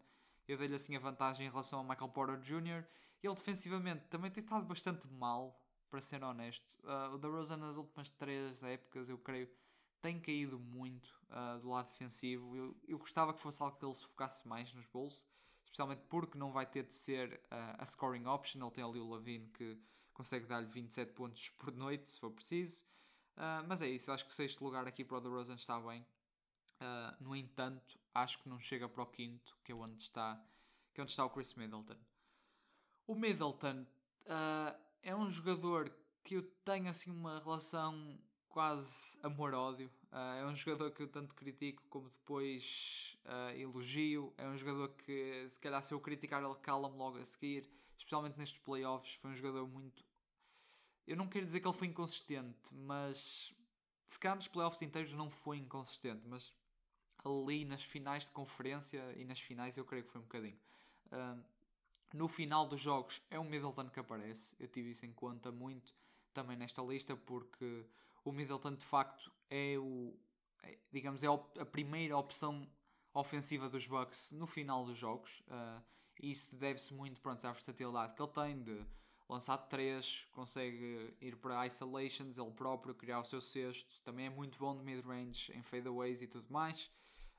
Eu 0.48 0.58
dei-lhe 0.58 0.76
assim 0.76 0.96
a 0.96 1.00
vantagem 1.00 1.48
em 1.48 1.50
relação 1.50 1.80
ao 1.80 1.86
Michael 1.86 2.10
Porter 2.10 2.40
Jr. 2.40 2.86
Ele 3.24 3.34
defensivamente 3.34 4.06
também 4.08 4.30
tem 4.30 4.44
estado 4.44 4.66
bastante 4.66 5.08
mal, 5.08 5.60
para 5.96 6.02
ser 6.02 6.22
honesto. 6.24 6.78
Uh, 6.84 7.16
o 7.16 7.18
DeRozan 7.18 7.58
nas 7.58 7.78
últimas 7.78 8.10
três 8.10 8.62
épocas, 8.64 9.08
eu 9.08 9.18
creio, 9.18 9.50
tem 10.02 10.20
caído 10.20 10.60
muito 10.60 11.10
uh, 11.30 11.60
do 11.60 11.70
lado 11.70 11.88
defensivo. 11.88 12.56
Eu, 12.56 12.76
eu 12.86 12.98
gostava 12.98 13.34
que 13.34 13.40
fosse 13.40 13.62
algo 13.62 13.78
que 13.78 13.86
ele 13.86 13.96
se 13.96 14.04
focasse 14.04 14.46
mais 14.46 14.74
nos 14.74 14.86
Bulls, 14.88 15.26
especialmente 15.76 16.04
porque 16.08 16.38
não 16.38 16.54
vai 16.54 16.66
ter 16.66 16.84
de 16.84 16.96
ser 16.96 17.42
uh, 17.52 17.76
a 17.78 17.86
scoring 17.86 18.26
option. 18.26 18.62
Ele 18.62 18.72
tem 18.72 18.84
ali 18.84 19.00
o 19.00 19.10
Lavine 19.10 19.50
que 19.50 19.78
consegue 20.14 20.46
dar-lhe 20.46 20.68
27 20.68 21.12
pontos 21.12 21.50
por 21.60 21.74
noite, 21.74 22.10
se 22.10 22.20
for 22.20 22.32
preciso. 22.32 22.86
Uh, 23.36 23.68
mas 23.68 23.82
é 23.82 23.90
isso, 23.90 24.10
acho 24.10 24.24
que 24.26 24.32
o 24.32 24.34
sexto 24.34 24.64
lugar 24.64 24.88
aqui 24.88 25.04
para 25.04 25.18
o 25.18 25.22
DeRozan 25.22 25.56
está 25.56 25.78
bem. 25.82 26.02
Uh, 26.82 27.24
no 27.24 27.36
entanto, 27.36 28.00
acho 28.14 28.40
que 28.40 28.48
não 28.48 28.58
chega 28.58 28.88
para 28.88 29.04
o 29.04 29.06
quinto, 29.06 29.58
que 29.66 29.74
é 29.74 29.76
onde 29.76 30.02
está, 30.02 30.42
que 30.94 31.02
é 31.02 31.04
onde 31.04 31.12
está 31.12 31.26
o 31.26 31.30
Chris 31.30 31.54
Middleton. 31.54 31.98
O 33.06 33.14
Middleton 33.14 33.86
é 35.04 35.16
um 35.16 35.30
jogador 35.30 35.94
que 36.24 36.36
eu 36.36 36.44
tenho 36.64 36.90
assim 36.90 37.12
uma 37.12 37.40
relação 37.40 38.18
quase 38.48 39.20
amor-ódio. 39.22 39.92
Uh, 40.16 40.40
é 40.40 40.46
um 40.46 40.56
jogador 40.56 40.92
que 40.92 41.04
eu 41.04 41.10
tanto 41.10 41.36
critico 41.36 41.84
como 41.90 42.10
depois 42.10 43.18
uh, 43.26 43.54
elogio. 43.54 44.34
É 44.38 44.48
um 44.48 44.56
jogador 44.56 44.88
que, 45.04 45.46
se 45.50 45.60
calhar, 45.60 45.84
se 45.84 45.94
eu 45.94 46.00
criticar, 46.00 46.42
ele 46.42 46.56
cala-me 46.56 46.96
logo 46.96 47.18
a 47.18 47.26
seguir. 47.26 47.70
Especialmente 47.98 48.38
nestes 48.38 48.58
playoffs. 48.60 49.16
Foi 49.16 49.32
um 49.32 49.36
jogador 49.36 49.68
muito. 49.68 50.06
Eu 51.06 51.18
não 51.18 51.28
quero 51.28 51.46
dizer 51.46 51.60
que 51.60 51.68
ele 51.68 51.76
foi 51.76 51.88
inconsistente, 51.88 52.74
mas 52.74 53.54
se 54.08 54.18
calhar 54.18 54.38
nos 54.38 54.48
playoffs 54.48 54.82
inteiros 54.82 55.12
não 55.12 55.30
foi 55.30 55.58
inconsistente. 55.58 56.22
Mas 56.26 56.54
ali 57.26 57.66
nas 57.66 57.84
finais 57.84 58.24
de 58.24 58.32
conferência 58.32 59.04
e 59.18 59.26
nas 59.26 59.42
finais 59.42 59.76
eu 59.76 59.84
creio 59.84 60.06
que 60.06 60.12
foi 60.12 60.22
um 60.22 60.24
bocadinho. 60.24 60.58
Uh, 61.08 61.44
no 62.14 62.30
final 62.30 62.66
dos 62.66 62.80
jogos 62.80 63.22
é 63.30 63.38
o 63.38 63.44
Middleton 63.44 63.90
que 63.90 64.00
aparece. 64.00 64.56
Eu 64.58 64.70
tive 64.70 64.92
isso 64.92 65.06
em 65.06 65.12
conta 65.12 65.52
muito 65.52 65.94
também 66.34 66.56
nesta 66.56 66.82
lista 66.82 67.18
porque 67.18 67.86
o 68.24 68.32
Middleton 68.32 68.76
de 68.76 68.86
facto 68.86 69.30
é 69.50 69.78
o 69.78 70.18
é, 70.64 70.78
digamos 70.92 71.24
é 71.24 71.28
a 71.28 71.66
primeira 71.66 72.18
opção 72.18 72.68
ofensiva 73.14 73.70
dos 73.70 73.88
Bucks 73.88 74.32
no 74.32 74.48
final 74.48 74.86
dos 74.86 74.98
jogos. 74.98 75.44
Uh, 75.48 75.82
isso 76.22 76.56
deve-se 76.56 76.94
muito 76.94 77.22
pronto, 77.22 77.46
à 77.46 77.52
versatilidade 77.52 78.16
que 78.16 78.22
ele 78.22 78.32
tem 78.32 78.64
de 78.64 78.86
lançar 79.28 79.58
3, 79.58 80.28
consegue 80.32 81.14
ir 81.20 81.36
para 81.38 81.66
isolations 81.66 82.38
ele 82.38 82.52
próprio, 82.52 82.94
criar 82.94 83.20
o 83.20 83.26
seu 83.26 83.42
sexto, 83.42 84.02
também 84.04 84.28
é 84.28 84.30
muito 84.30 84.58
bom 84.58 84.76
de 84.76 84.84
mid-range 84.84 85.52
em 85.54 85.62
fadeaways 85.64 86.22
e 86.22 86.28
tudo 86.28 86.52
mais. 86.52 86.90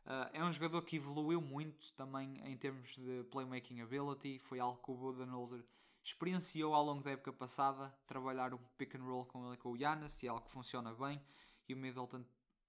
Uh, 0.04 0.30
é 0.32 0.44
um 0.44 0.52
jogador 0.52 0.82
que 0.82 0.96
evoluiu 0.96 1.40
muito 1.40 1.92
também 1.94 2.40
em 2.44 2.56
termos 2.56 2.94
de 2.94 3.24
playmaking 3.24 3.80
ability. 3.80 4.38
Foi 4.38 4.60
algo 4.60 4.80
que 4.80 4.90
o 4.92 4.94
Budenholzer 4.94 5.64
experienciou 6.04 6.74
ao 6.74 6.84
longo 6.84 7.02
da 7.02 7.10
época 7.10 7.32
passada. 7.32 7.92
Trabalhar 8.06 8.54
o 8.54 8.58
pick 8.78 8.94
and 8.94 9.02
roll 9.02 9.26
com 9.26 9.48
ele 9.48 9.56
com 9.56 9.72
o 9.72 9.76
Giannis, 9.76 10.22
e 10.22 10.26
é 10.26 10.30
algo 10.30 10.44
que 10.44 10.52
funciona 10.52 10.94
bem. 10.94 11.20
E 11.68 11.74
o 11.74 11.76
Middleton 11.76 12.24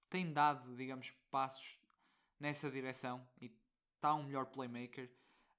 tem 0.08 0.32
dado, 0.32 0.74
digamos, 0.76 1.10
passos 1.30 1.78
nessa 2.38 2.70
direção 2.70 3.26
e 3.40 3.52
está 3.96 4.14
um 4.14 4.24
melhor 4.24 4.46
playmaker. 4.46 5.10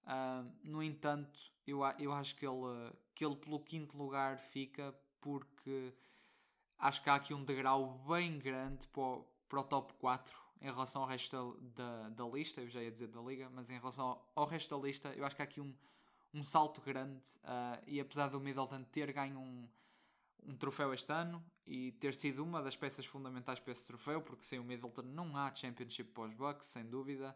Uh, 0.03 0.51
no 0.63 0.81
entanto, 0.81 1.39
eu, 1.67 1.81
eu 1.99 2.11
acho 2.13 2.35
que 2.35 2.45
ele, 2.45 2.93
que 3.13 3.23
ele 3.23 3.35
pelo 3.35 3.59
quinto 3.59 3.97
lugar 3.97 4.37
fica 4.37 4.93
porque 5.21 5.93
acho 6.77 7.03
que 7.03 7.09
há 7.09 7.15
aqui 7.15 7.33
um 7.33 7.43
degrau 7.43 7.99
bem 8.07 8.39
grande 8.39 8.87
para 8.87 9.01
o, 9.01 9.27
para 9.47 9.59
o 9.59 9.63
top 9.63 9.93
4 9.95 10.33
em 10.61 10.65
relação 10.65 11.01
ao 11.01 11.07
resto 11.07 11.57
da, 11.75 12.09
da, 12.09 12.25
lista, 12.25 12.61
eu 12.61 12.67
já 12.67 12.81
ia 12.81 12.91
dizer 12.91 13.07
da 13.07 13.21
liga, 13.21 13.49
mas 13.49 13.69
em 13.69 13.79
relação 13.79 14.05
ao, 14.05 14.31
ao 14.35 14.45
resto 14.45 14.75
da 14.75 14.85
lista, 14.85 15.13
eu 15.15 15.25
acho 15.25 15.35
que 15.35 15.41
há 15.41 15.45
aqui 15.45 15.61
um, 15.61 15.73
um 16.33 16.43
salto 16.43 16.81
grande. 16.81 17.23
Uh, 17.43 17.81
e 17.87 17.99
apesar 17.99 18.27
do 18.27 18.39
Middleton 18.39 18.83
ter 18.83 19.11
ganho 19.13 19.39
um, 19.39 19.69
um 20.43 20.55
troféu 20.55 20.93
este 20.93 21.11
ano 21.11 21.43
e 21.65 21.91
ter 21.93 22.13
sido 22.15 22.43
uma 22.43 22.61
das 22.61 22.75
peças 22.75 23.05
fundamentais 23.05 23.59
para 23.59 23.71
esse 23.71 23.85
troféu, 23.85 24.21
porque 24.21 24.43
sem 24.43 24.59
o 24.59 24.63
Middleton 24.63 25.03
não 25.03 25.35
há 25.37 25.53
Championship 25.53 26.11
pós 26.11 26.33
Bucks, 26.33 26.67
sem 26.67 26.85
dúvida. 26.85 27.35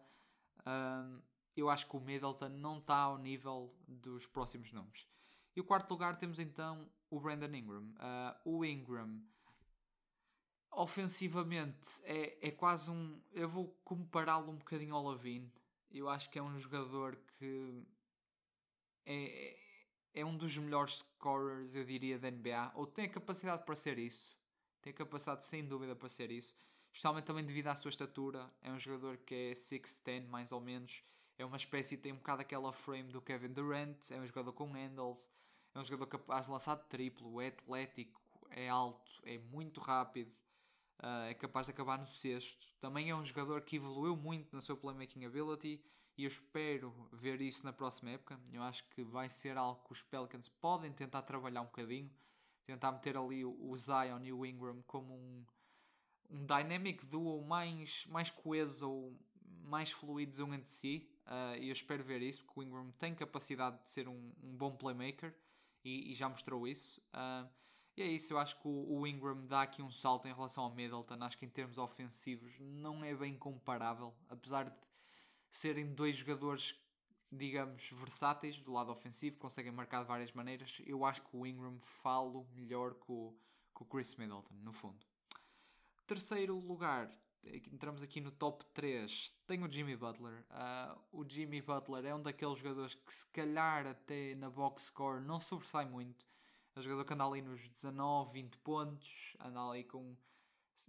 Uh, 0.59 1.21
eu 1.55 1.69
acho 1.69 1.87
que 1.87 1.95
o 1.95 1.99
Middleton 1.99 2.49
não 2.49 2.79
está 2.79 2.97
ao 2.97 3.17
nível 3.17 3.75
dos 3.87 4.25
próximos 4.25 4.71
nomes. 4.71 5.07
E 5.55 5.61
o 5.61 5.63
quarto 5.63 5.91
lugar 5.91 6.17
temos 6.17 6.39
então 6.39 6.89
o 7.09 7.19
Brandon 7.19 7.53
Ingram. 7.55 7.93
Uh, 7.99 8.57
o 8.57 8.65
Ingram 8.65 9.21
ofensivamente 10.71 12.01
é, 12.03 12.47
é 12.47 12.51
quase 12.51 12.89
um. 12.89 13.21
Eu 13.31 13.47
vou 13.47 13.67
compará-lo 13.83 14.51
um 14.51 14.57
bocadinho 14.57 14.95
ao 14.95 15.03
Lavine. 15.03 15.51
Eu 15.91 16.09
acho 16.09 16.29
que 16.29 16.39
é 16.39 16.41
um 16.41 16.57
jogador 16.59 17.15
que 17.37 17.83
é, 19.05 19.59
é, 20.13 20.23
um 20.23 20.35
dos 20.35 20.57
melhores 20.57 20.99
scorers, 20.99 21.75
eu 21.75 21.83
diria, 21.83 22.19
da 22.19 22.29
NBA. 22.29 22.71
Ou 22.75 22.85
tem 22.85 23.05
a 23.05 23.09
capacidade 23.09 23.63
para 23.63 23.75
ser 23.75 23.97
isso. 23.97 24.35
Tem 24.81 24.91
a 24.91 24.95
capacidade, 24.95 25.45
sem 25.45 25.65
dúvida, 25.65 25.95
para 25.95 26.09
ser 26.09 26.31
isso. 26.31 26.55
Especialmente 26.91 27.25
também 27.25 27.45
devido 27.45 27.67
à 27.67 27.75
sua 27.75 27.89
estatura. 27.89 28.49
É 28.61 28.71
um 28.71 28.79
jogador 28.79 29.17
que 29.17 29.33
é 29.33 29.53
6'10, 29.53 30.27
mais 30.27 30.51
ou 30.51 30.61
menos. 30.61 31.03
É 31.37 31.45
uma 31.45 31.57
espécie, 31.57 31.97
tem 31.97 32.13
um 32.13 32.17
bocado 32.17 32.41
aquela 32.41 32.71
frame 32.71 33.11
do 33.11 33.21
Kevin 33.21 33.53
Durant. 33.53 33.97
É 34.09 34.19
um 34.19 34.27
jogador 34.27 34.53
com 34.53 34.71
handles. 34.71 35.31
É 35.73 35.79
um 35.79 35.83
jogador 35.83 36.07
capaz 36.07 36.45
de 36.45 36.51
lançar 36.51 36.75
de 36.75 36.83
triplo. 36.85 37.41
É 37.41 37.47
atlético. 37.47 38.21
É 38.51 38.69
alto. 38.69 39.11
É 39.23 39.37
muito 39.37 39.81
rápido 39.81 40.31
uh, 41.03 41.29
é 41.29 41.33
capaz 41.33 41.67
de 41.67 41.71
acabar 41.71 41.97
no 41.97 42.07
sexto. 42.07 42.67
Também 42.79 43.09
é 43.09 43.15
um 43.15 43.25
jogador 43.25 43.61
que 43.61 43.75
evoluiu 43.75 44.15
muito 44.15 44.53
na 44.55 44.61
sua 44.61 44.75
playmaking 44.75 45.25
ability 45.25 45.81
e 46.17 46.23
eu 46.23 46.27
espero 46.27 46.93
ver 47.11 47.41
isso 47.41 47.65
na 47.65 47.73
próxima 47.73 48.11
época. 48.11 48.39
Eu 48.51 48.61
acho 48.63 48.87
que 48.89 49.03
vai 49.03 49.29
ser 49.29 49.57
algo 49.57 49.83
que 49.83 49.91
os 49.91 50.01
Pelicans 50.01 50.47
podem 50.47 50.91
tentar 50.91 51.23
trabalhar 51.23 51.61
um 51.61 51.65
bocadinho, 51.65 52.11
tentar 52.65 52.91
meter 52.91 53.17
ali 53.17 53.43
o 53.43 53.75
Zion 53.77 54.23
e 54.23 54.31
o 54.31 54.45
Ingram 54.45 54.81
como 54.85 55.13
um, 55.13 55.45
um 56.29 56.45
dynamic 56.45 57.05
duo 57.05 57.43
mais, 57.43 58.05
mais 58.07 58.29
coeso 58.29 58.89
ou 58.89 59.19
mais 59.63 59.91
fluidos 59.91 60.39
um 60.39 60.53
entre 60.53 60.69
si. 60.69 61.09
Uh, 61.25 61.57
e 61.59 61.69
eu 61.69 61.73
espero 61.73 62.03
ver 62.03 62.21
isso, 62.21 62.43
porque 62.43 62.59
o 62.59 62.63
Ingram 62.63 62.91
tem 62.99 63.15
capacidade 63.15 63.81
de 63.83 63.89
ser 63.89 64.07
um, 64.07 64.33
um 64.43 64.55
bom 64.55 64.75
playmaker 64.75 65.33
e, 65.83 66.11
e, 66.11 66.15
já 66.15 66.29
mostrou 66.29 66.67
isso. 66.67 67.01
Uh, 67.13 67.49
e 67.95 68.01
é 68.01 68.07
isso, 68.07 68.33
eu 68.33 68.39
acho 68.39 68.59
que 68.59 68.67
o, 68.67 69.05
Ingram 69.05 69.45
dá 69.45 69.61
aqui 69.61 69.81
um 69.81 69.91
salto 69.91 70.27
em 70.27 70.33
relação 70.33 70.63
ao 70.63 70.73
Middleton. 70.73 71.15
Acho 71.21 71.37
que 71.37 71.45
em 71.45 71.49
termos 71.49 71.77
ofensivos 71.77 72.51
não 72.59 73.03
é 73.03 73.15
bem 73.15 73.37
comparável, 73.37 74.13
apesar 74.29 74.69
de 74.69 74.75
serem 75.53 75.93
dois 75.93 76.17
jogadores, 76.17 76.75
digamos, 77.31 77.89
versáteis 77.91 78.57
do 78.57 78.73
lado 78.73 78.91
ofensivo, 78.91 79.37
conseguem 79.37 79.71
marcar 79.71 80.01
de 80.01 80.07
várias 80.07 80.31
maneiras. 80.33 80.81
Eu 80.85 81.05
acho 81.05 81.21
que 81.21 81.35
o 81.35 81.45
Ingram 81.45 81.79
falo 82.01 82.45
melhor 82.53 82.93
que 82.95 83.11
o, 83.11 83.33
que 83.75 83.83
o 83.83 83.85
Chris 83.85 84.15
Middleton, 84.15 84.53
no 84.55 84.73
fundo. 84.73 85.05
Terceiro 86.05 86.59
lugar, 86.59 87.09
entramos 87.71 88.03
aqui 88.03 88.19
no 88.19 88.31
top 88.31 88.65
3. 88.73 89.33
Tem 89.47 89.63
o 89.63 89.71
Jimmy 89.71 89.95
Butler. 89.95 90.43
Uh, 90.49 90.99
o 91.11 91.29
Jimmy 91.29 91.61
Butler 91.61 92.05
é 92.05 92.13
um 92.13 92.21
daqueles 92.21 92.57
jogadores 92.57 92.95
que, 92.95 93.13
se 93.13 93.25
calhar, 93.27 93.87
até 93.87 94.35
na 94.35 94.49
box 94.49 94.87
score 94.87 95.21
não 95.21 95.39
sobressai 95.39 95.85
muito 95.85 96.27
é 96.75 96.79
um 96.79 96.83
jogador 96.83 97.05
que 97.05 97.13
anda 97.13 97.25
ali 97.25 97.41
nos 97.41 97.61
19, 97.69 98.33
20 98.33 98.57
pontos, 98.59 99.37
anda 99.39 99.61
ali 99.61 99.83
com. 99.83 100.15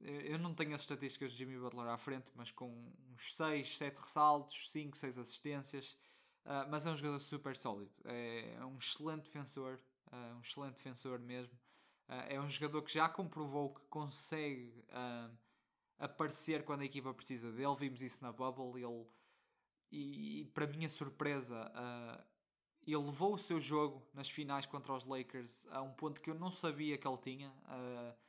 Eu 0.00 0.38
não 0.38 0.54
tenho 0.54 0.74
as 0.74 0.82
estatísticas 0.82 1.32
de 1.32 1.38
Jimmy 1.38 1.58
Butler 1.58 1.88
à 1.88 1.96
frente, 1.96 2.30
mas 2.34 2.50
com 2.50 2.92
uns 3.12 3.34
6, 3.34 3.76
7 3.78 4.00
ressaltos, 4.00 4.70
5, 4.70 4.96
6 4.96 5.18
assistências. 5.18 5.96
Uh, 6.44 6.68
mas 6.70 6.84
é 6.84 6.90
um 6.90 6.96
jogador 6.96 7.20
super 7.20 7.56
sólido. 7.56 7.90
É, 8.04 8.54
é 8.58 8.64
um 8.64 8.76
excelente 8.76 9.22
defensor, 9.22 9.80
uh, 10.12 10.36
um 10.36 10.40
excelente 10.40 10.74
defensor 10.74 11.18
mesmo. 11.18 11.54
Uh, 12.06 12.12
é 12.28 12.40
um 12.40 12.48
jogador 12.50 12.82
que 12.82 12.92
já 12.92 13.08
comprovou 13.08 13.74
que 13.74 13.80
consegue 13.86 14.84
aparecer 15.98 16.64
quando 16.64 16.82
a 16.82 16.84
equipa 16.84 17.14
precisa 17.14 17.50
dele. 17.50 17.76
Vimos 17.78 18.02
isso 18.02 18.22
na 18.22 18.30
Bubble. 18.30 18.82
Ele, 18.82 19.06
e, 19.90 20.40
e 20.40 20.44
para 20.46 20.66
minha 20.66 20.90
surpresa, 20.90 21.72
ele 22.86 22.96
levou 22.96 23.34
o 23.34 23.38
seu 23.38 23.58
jogo 23.60 24.06
nas 24.12 24.28
finais 24.28 24.66
contra 24.66 24.92
os 24.92 25.06
Lakers 25.06 25.66
a 25.70 25.80
um 25.80 25.92
ponto 25.92 26.20
que 26.20 26.30
eu 26.30 26.34
não 26.34 26.50
sabia 26.50 26.98
que 26.98 27.08
ele 27.08 27.18
tinha. 27.18 27.50
Uh, 27.50 28.23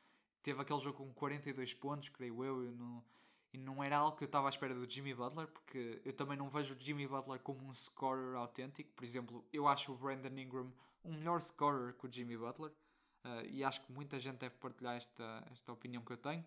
teve 0.45 0.61
aquele 0.61 0.79
jogo 0.79 0.99
com 0.99 1.11
42 1.11 1.73
pontos, 1.73 2.09
creio 2.09 2.43
eu, 2.43 2.71
não, 2.71 3.03
e 3.51 3.57
não 3.57 3.83
era 3.83 3.97
algo 3.97 4.15
que 4.15 4.23
eu 4.23 4.27
estava 4.27 4.47
à 4.47 4.51
espera 4.51 4.75
do 4.75 4.87
Jimmy 4.87 5.11
Butler, 5.11 5.47
porque 5.47 5.99
eu 6.05 6.13
também 6.13 6.37
não 6.37 6.51
vejo 6.51 6.75
o 6.75 6.79
Jimmy 6.79 7.07
Butler 7.07 7.39
como 7.39 7.65
um 7.67 7.73
scorer 7.73 8.35
autêntico. 8.35 8.91
Por 8.93 9.03
exemplo, 9.03 9.43
eu 9.51 9.67
acho 9.67 9.91
o 9.91 9.97
Brandon 9.97 10.37
Ingram 10.37 10.71
um 11.03 11.13
melhor 11.13 11.41
scorer 11.41 11.95
que 11.95 12.05
o 12.05 12.11
Jimmy 12.11 12.37
Butler, 12.37 12.69
uh, 12.69 13.45
e 13.49 13.63
acho 13.63 13.81
que 13.81 13.91
muita 13.91 14.19
gente 14.19 14.37
deve 14.37 14.53
partilhar 14.57 14.95
esta, 14.95 15.43
esta 15.51 15.73
opinião 15.73 16.03
que 16.03 16.13
eu 16.13 16.17
tenho. 16.17 16.45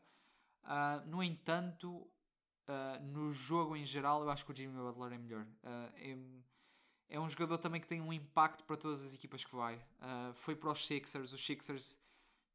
Uh, 0.63 1.05
no 1.07 1.21
entanto, 1.21 2.09
no 3.01 3.33
jogo 3.33 3.75
em 3.75 3.87
geral, 3.87 4.23
eu 4.23 4.31
acho 4.31 4.45
que 4.45 4.53
o 4.53 4.55
Jimmy 4.55 4.75
Butler 4.75 5.15
é 5.15 5.19
melhor. 5.19 5.47
É, 5.97 6.19
é 7.09 7.19
um 7.19 7.29
jogador 7.29 7.57
também 7.57 7.81
que 7.81 7.89
tem 7.89 8.01
um 8.01 8.13
impacto 8.13 8.63
para 8.65 8.77
todas 8.77 9.03
as 9.03 9.15
equipas 9.15 9.43
que 9.43 9.57
vai. 9.57 9.77
Uh, 9.77 10.35
foi 10.35 10.55
para 10.55 10.71
os 10.71 10.87
Sixers, 10.87 11.33
os 11.33 11.45
Sixers 11.45 11.97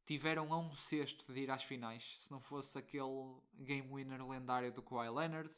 tiveram 0.06 0.52
a 0.52 0.58
um 0.58 0.72
sexto 0.72 1.32
de 1.32 1.40
ir 1.40 1.50
às 1.50 1.62
finais. 1.62 2.16
Se 2.18 2.30
não 2.30 2.40
fosse 2.40 2.78
aquele 2.78 3.36
game 3.54 3.88
winner 3.92 4.26
lendário 4.26 4.72
do 4.72 4.82
Kawhi 4.82 5.08
Leonard, 5.08 5.50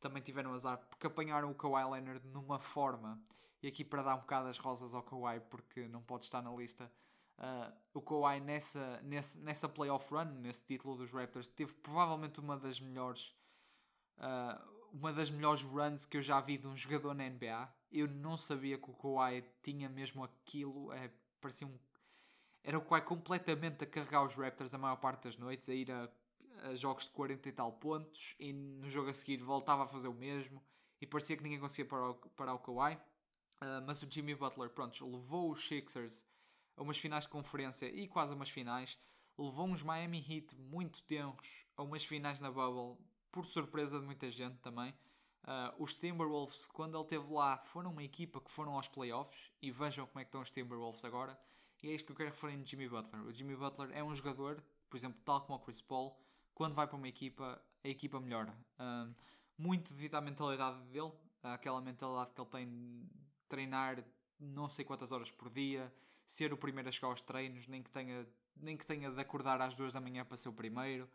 também 0.00 0.22
tiveram 0.22 0.52
azar 0.54 0.78
porque 0.78 1.06
apanharam 1.06 1.50
o 1.50 1.54
Kawhi 1.54 1.84
Leonard 1.84 2.26
numa 2.28 2.58
forma. 2.58 3.20
E 3.62 3.68
aqui 3.68 3.84
para 3.84 4.02
dar 4.02 4.16
um 4.16 4.20
bocado 4.20 4.48
as 4.48 4.58
rosas 4.58 4.94
ao 4.94 5.02
Kawhi, 5.02 5.40
porque 5.48 5.88
não 5.88 6.02
pode 6.02 6.24
estar 6.24 6.42
na 6.42 6.54
lista. 6.54 6.90
Uh, 7.38 7.72
o 7.94 8.02
Kawhi 8.02 8.40
nessa, 8.40 9.00
nessa, 9.02 9.38
nessa 9.38 9.68
playoff 9.68 10.12
run, 10.12 10.24
nesse 10.40 10.62
título 10.62 10.96
dos 10.96 11.10
Raptors, 11.10 11.48
teve 11.48 11.72
provavelmente 11.74 12.40
uma 12.40 12.56
das 12.56 12.80
melhores 12.80 13.34
uh, 14.18 14.76
uma 14.92 15.12
das 15.12 15.30
melhores 15.30 15.62
runs 15.62 16.06
que 16.06 16.16
eu 16.16 16.22
já 16.22 16.40
vi 16.40 16.56
de 16.56 16.66
um 16.66 16.76
jogador 16.76 17.14
na 17.14 17.28
NBA. 17.28 17.68
Eu 17.92 18.08
não 18.08 18.36
sabia 18.36 18.78
que 18.78 18.90
o 18.90 18.94
Kawhi 18.94 19.44
tinha 19.62 19.88
mesmo 19.88 20.24
aquilo, 20.24 20.92
é, 20.92 21.10
parecia 21.40 21.66
um 21.66 21.78
era 22.66 22.76
o 22.76 22.82
Kawhi 22.82 23.00
completamente 23.02 23.84
a 23.84 23.86
carregar 23.86 24.24
os 24.24 24.34
Raptors 24.34 24.74
a 24.74 24.78
maior 24.78 24.96
parte 24.96 25.22
das 25.22 25.38
noites, 25.38 25.68
a 25.68 25.72
ir 25.72 25.88
a, 25.88 26.10
a, 26.64 26.74
jogos 26.74 27.04
de 27.04 27.10
40 27.12 27.48
e 27.48 27.52
tal 27.52 27.72
pontos, 27.72 28.34
e 28.40 28.52
no 28.52 28.90
jogo 28.90 29.08
a 29.08 29.14
seguir 29.14 29.36
voltava 29.36 29.84
a 29.84 29.86
fazer 29.86 30.08
o 30.08 30.12
mesmo, 30.12 30.60
e 31.00 31.06
parecia 31.06 31.36
que 31.36 31.44
ninguém 31.44 31.60
conseguia 31.60 31.88
parar 31.88 32.10
o, 32.10 32.14
parar 32.14 32.54
o 32.54 32.58
Kawhi. 32.58 32.96
Uh, 32.96 33.80
mas 33.86 34.02
o 34.02 34.10
Jimmy 34.10 34.34
Butler, 34.34 34.68
pronto, 34.68 35.06
levou 35.06 35.52
os 35.52 35.66
Sixers 35.66 36.26
a 36.76 36.82
umas 36.82 36.98
finais 36.98 37.22
de 37.22 37.30
conferência 37.30 37.86
e 37.86 38.08
quase 38.08 38.32
a 38.32 38.34
umas 38.34 38.50
finais, 38.50 38.98
levou 39.38 39.68
uns 39.68 39.82
Miami 39.82 40.18
Heat 40.18 40.56
muito 40.56 41.04
tenros 41.04 41.64
a 41.76 41.84
umas 41.84 42.04
finais 42.04 42.40
na 42.40 42.50
Bubble, 42.50 42.98
por 43.30 43.46
surpresa 43.46 44.00
de 44.00 44.04
muita 44.04 44.28
gente 44.28 44.58
também. 44.58 44.92
Uh, 45.44 45.82
os 45.82 45.94
Timberwolves, 45.94 46.66
quando 46.66 46.96
ele 46.96 47.04
esteve 47.04 47.32
lá, 47.32 47.58
foram 47.58 47.92
uma 47.92 48.02
equipa 48.02 48.40
que 48.40 48.50
foram 48.50 48.74
aos 48.74 48.88
playoffs 48.88 49.52
e 49.62 49.70
vejam 49.70 50.04
como 50.06 50.18
é 50.18 50.24
que 50.24 50.28
estão 50.30 50.40
os 50.40 50.50
Timberwolves 50.50 51.04
agora. 51.04 51.38
E 51.82 51.90
é 51.90 51.94
isto 51.94 52.06
que 52.06 52.12
eu 52.12 52.16
quero 52.16 52.30
referir 52.30 52.56
no 52.56 52.64
Jimmy 52.64 52.88
Butler. 52.88 53.22
O 53.22 53.32
Jimmy 53.32 53.54
Butler 53.54 53.90
é 53.92 54.02
um 54.02 54.14
jogador, 54.14 54.62
por 54.88 54.96
exemplo, 54.96 55.20
tal 55.24 55.40
como 55.42 55.58
o 55.58 55.60
Chris 55.60 55.80
Paul, 55.80 56.16
quando 56.54 56.74
vai 56.74 56.86
para 56.86 56.96
uma 56.96 57.08
equipa, 57.08 57.60
a 57.84 57.88
equipa 57.88 58.18
melhora. 58.20 58.56
Um, 58.80 59.14
muito 59.58 59.92
devido 59.92 60.14
à 60.14 60.20
mentalidade 60.20 60.82
dele, 60.86 61.12
aquela 61.42 61.80
mentalidade 61.80 62.32
que 62.34 62.40
ele 62.40 62.50
tem 62.50 62.66
de 62.66 63.08
treinar 63.48 64.02
não 64.38 64.68
sei 64.68 64.84
quantas 64.84 65.12
horas 65.12 65.30
por 65.30 65.50
dia, 65.50 65.92
ser 66.26 66.52
o 66.52 66.56
primeiro 66.56 66.88
a 66.88 66.92
chegar 66.92 67.08
aos 67.08 67.22
treinos, 67.22 67.66
nem 67.68 67.82
que 67.82 67.90
tenha, 67.90 68.26
nem 68.56 68.76
que 68.76 68.84
tenha 68.84 69.10
de 69.10 69.20
acordar 69.20 69.60
às 69.60 69.74
duas 69.74 69.92
da 69.92 70.00
manhã 70.00 70.24
para 70.24 70.36
ser 70.36 70.48
o 70.48 70.52
primeiro. 70.52 71.08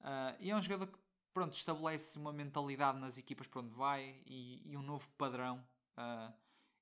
Uh, 0.00 0.36
e 0.40 0.50
é 0.50 0.56
um 0.56 0.62
jogador 0.62 0.86
que 0.86 0.98
pronto, 1.32 1.54
estabelece 1.54 2.18
uma 2.18 2.32
mentalidade 2.32 2.98
nas 2.98 3.18
equipas 3.18 3.46
para 3.46 3.60
onde 3.60 3.74
vai 3.74 4.20
e, 4.26 4.62
e 4.64 4.76
um 4.76 4.82
novo 4.82 5.08
padrão. 5.16 5.64
Uh, 5.96 6.32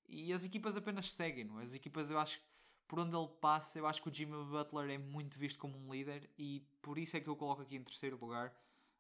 e 0.09 0.33
as 0.33 0.45
equipas 0.45 0.77
apenas 0.77 1.11
seguem-no. 1.13 1.59
As 1.59 1.73
equipas, 1.73 2.11
eu 2.11 2.19
acho 2.19 2.41
por 2.90 2.99
onde 2.99 3.16
ele 3.16 3.28
passa, 3.40 3.78
eu 3.78 3.87
acho 3.87 4.02
que 4.02 4.09
o 4.09 4.12
Jimmy 4.12 4.44
Butler 4.47 4.90
é 4.90 4.99
muito 4.99 5.38
visto 5.38 5.61
como 5.61 5.78
um 5.78 5.94
líder 5.94 6.28
e 6.37 6.61
por 6.82 6.99
isso 6.99 7.16
é 7.16 7.20
que 7.20 7.28
eu 7.28 7.37
coloco 7.37 7.62
aqui 7.62 7.76
em 7.76 7.85
terceiro 7.85 8.18
lugar 8.20 8.52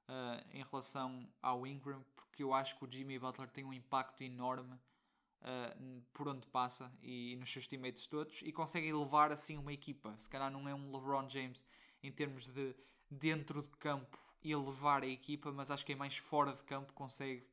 uh, 0.08 0.46
em 0.52 0.62
relação 0.62 1.28
ao 1.42 1.66
Ingram, 1.66 2.00
porque 2.14 2.40
eu 2.40 2.54
acho 2.54 2.78
que 2.78 2.84
o 2.84 2.88
Jimmy 2.88 3.18
Butler 3.18 3.50
tem 3.50 3.64
um 3.64 3.72
impacto 3.72 4.22
enorme 4.22 4.74
uh, 4.74 6.02
por 6.12 6.28
onde 6.28 6.46
passa 6.46 6.88
e, 7.02 7.32
e, 7.32 7.36
nos 7.36 7.52
seus 7.52 7.66
teammates 7.66 8.06
todos 8.06 8.38
e 8.44 8.52
consegue 8.52 8.86
elevar 8.86 9.32
assim 9.32 9.56
uma 9.56 9.72
equipa. 9.72 10.16
Se 10.18 10.30
calhar 10.30 10.52
não 10.52 10.68
é 10.68 10.74
um 10.74 10.92
LeBron 10.92 11.28
James 11.28 11.64
em 12.00 12.12
termos 12.12 12.46
de 12.46 12.76
dentro 13.10 13.60
de 13.60 13.70
campo 13.70 14.16
e 14.40 14.52
elevar 14.52 15.02
a 15.02 15.08
equipa, 15.08 15.50
mas 15.50 15.68
acho 15.68 15.84
que 15.84 15.94
é 15.94 15.96
mais 15.96 16.16
fora 16.16 16.52
de 16.52 16.62
campo 16.62 16.92
consegue 16.92 17.44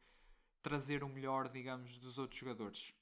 trazer 0.61 1.03
o 1.03 1.09
melhor, 1.09 1.49
digamos, 1.49 1.97
dos 1.97 2.19
outros 2.19 2.39
jogadores. 2.39 2.93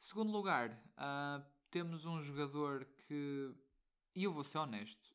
Segundo 0.00 0.32
lugar, 0.32 0.70
uh, 0.70 1.53
temos 1.74 2.06
um 2.06 2.22
jogador 2.22 2.84
que, 2.84 3.52
e 4.14 4.22
eu 4.22 4.32
vou 4.32 4.44
ser 4.44 4.58
honesto, 4.58 5.12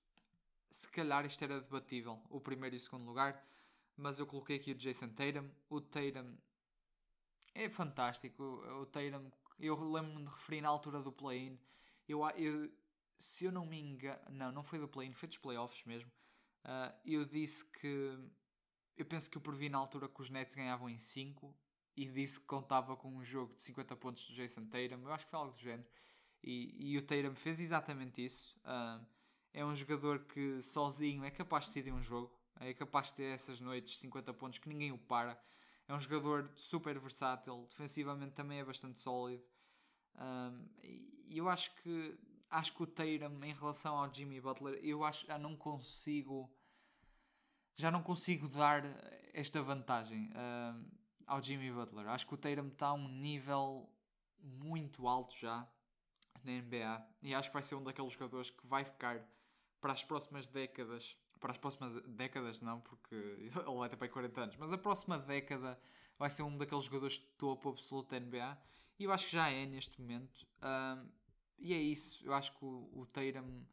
se 0.69 0.89
calhar 0.89 1.25
isto 1.25 1.41
era 1.41 1.61
debatível, 1.61 2.21
o 2.29 2.41
primeiro 2.41 2.75
e 2.75 2.79
o 2.79 2.81
segundo 2.81 3.05
lugar, 3.05 3.41
mas 3.95 4.19
eu 4.19 4.27
coloquei 4.27 4.57
aqui 4.57 4.73
o 4.73 4.75
Jason 4.75 5.07
Tatum. 5.07 5.49
O 5.69 5.79
Tatum 5.79 6.35
é 7.55 7.69
fantástico. 7.69 8.43
O 8.43 8.85
Tatum, 8.85 9.31
eu 9.57 9.73
lembro-me 9.89 10.25
de 10.25 10.29
referir 10.29 10.59
na 10.59 10.67
altura 10.67 11.01
do 11.01 11.13
play-in. 11.13 11.57
Eu, 12.05 12.27
eu, 12.31 12.69
se 13.17 13.45
eu 13.45 13.53
não 13.53 13.65
me 13.65 13.79
engano, 13.79 14.19
não, 14.29 14.51
não 14.51 14.63
foi 14.63 14.79
do 14.79 14.87
play-in, 14.87 15.13
foi 15.13 15.29
dos 15.29 15.37
playoffs 15.37 15.85
mesmo. 15.85 16.11
Uh, 16.65 16.93
eu 17.05 17.23
disse 17.23 17.63
que 17.63 18.19
eu 18.97 19.05
penso 19.05 19.31
que 19.31 19.37
eu 19.37 19.41
previ 19.41 19.69
na 19.69 19.77
altura 19.77 20.09
que 20.09 20.21
os 20.21 20.29
Nets 20.29 20.55
ganhavam 20.55 20.89
em 20.89 20.97
5 20.97 21.55
e 21.95 22.05
disse 22.05 22.37
que 22.37 22.45
contava 22.45 22.97
com 22.97 23.15
um 23.15 23.23
jogo 23.23 23.55
de 23.55 23.63
50 23.63 23.95
pontos 23.95 24.27
do 24.27 24.33
Jason 24.33 24.65
Tatum. 24.65 25.03
Eu 25.03 25.13
acho 25.13 25.23
que 25.23 25.31
foi 25.31 25.39
algo 25.39 25.53
do 25.53 25.59
género. 25.59 25.87
E, 26.43 26.93
e 26.93 26.97
o 26.97 27.01
Tatum 27.01 27.35
fez 27.35 27.59
exatamente 27.59 28.23
isso. 28.23 28.55
Uh, 28.59 29.05
é 29.53 29.65
um 29.65 29.75
jogador 29.75 30.19
que 30.19 30.61
sozinho 30.61 31.23
é 31.23 31.31
capaz 31.31 31.65
de 31.65 31.71
decidir 31.71 31.91
um 31.91 32.01
jogo, 32.01 32.31
é 32.59 32.73
capaz 32.73 33.07
de 33.07 33.15
ter 33.15 33.33
essas 33.33 33.59
noites 33.59 33.97
50 33.97 34.33
pontos 34.33 34.59
que 34.59 34.69
ninguém 34.69 34.91
o 34.91 34.97
para. 34.97 35.39
É 35.87 35.93
um 35.93 35.99
jogador 35.99 36.51
super 36.55 36.99
versátil, 36.99 37.65
defensivamente 37.69 38.33
também 38.33 38.59
é 38.59 38.63
bastante 38.63 38.99
sólido. 38.99 39.43
Um, 40.15 40.67
e 40.77 41.37
eu 41.37 41.49
acho 41.49 41.73
que 41.75 42.17
acho 42.49 42.73
que 42.73 42.83
o 42.83 42.87
Tatum 42.87 43.43
em 43.43 43.53
relação 43.53 43.95
ao 43.95 44.11
Jimmy 44.13 44.41
Butler, 44.41 44.79
eu 44.83 45.03
acho 45.03 45.25
já 45.25 45.37
não 45.37 45.55
consigo 45.55 46.51
já 47.75 47.89
não 47.89 48.03
consigo 48.03 48.47
dar 48.49 48.83
esta 49.33 49.61
vantagem 49.61 50.31
um, 50.35 50.91
ao 51.25 51.41
Jimmy 51.41 51.71
Butler. 51.71 52.07
Acho 52.07 52.27
que 52.27 52.33
o 52.33 52.37
Tatum 52.37 52.67
está 52.67 52.87
a 52.87 52.93
um 52.93 53.07
nível 53.07 53.89
muito 54.41 55.07
alto 55.07 55.35
já 55.37 55.67
na 56.43 56.51
NBA 56.51 57.07
e 57.21 57.33
acho 57.33 57.49
que 57.49 57.53
vai 57.53 57.63
ser 57.63 57.75
um 57.75 57.83
daqueles 57.83 58.13
jogadores 58.13 58.49
que 58.49 58.65
vai 58.65 58.83
ficar 58.83 59.21
para 59.79 59.93
as 59.93 60.03
próximas 60.03 60.47
décadas. 60.47 61.15
Para 61.39 61.51
as 61.51 61.57
próximas 61.57 62.03
décadas, 62.03 62.61
não, 62.61 62.81
porque 62.81 63.15
ele 63.15 63.49
vai 63.77 63.89
ter 63.89 63.95
para 63.95 64.09
40 64.09 64.41
anos, 64.41 64.55
mas 64.57 64.73
a 64.73 64.77
próxima 64.77 65.17
década 65.17 65.79
vai 66.17 66.29
ser 66.29 66.43
um 66.43 66.57
daqueles 66.57 66.85
jogadores 66.85 67.13
de 67.13 67.25
topo 67.37 67.69
absoluto 67.69 68.11
da 68.11 68.19
NBA 68.19 68.57
e 68.99 69.05
eu 69.05 69.13
acho 69.13 69.27
que 69.27 69.31
já 69.31 69.49
é 69.49 69.65
neste 69.65 69.99
momento. 70.01 70.45
Um, 70.61 71.09
e 71.57 71.73
é 71.73 71.77
isso, 71.77 72.23
eu 72.25 72.33
acho 72.33 72.51
que 72.57 72.65
o, 72.65 72.89
o 72.93 73.05
Tatum 73.05 73.63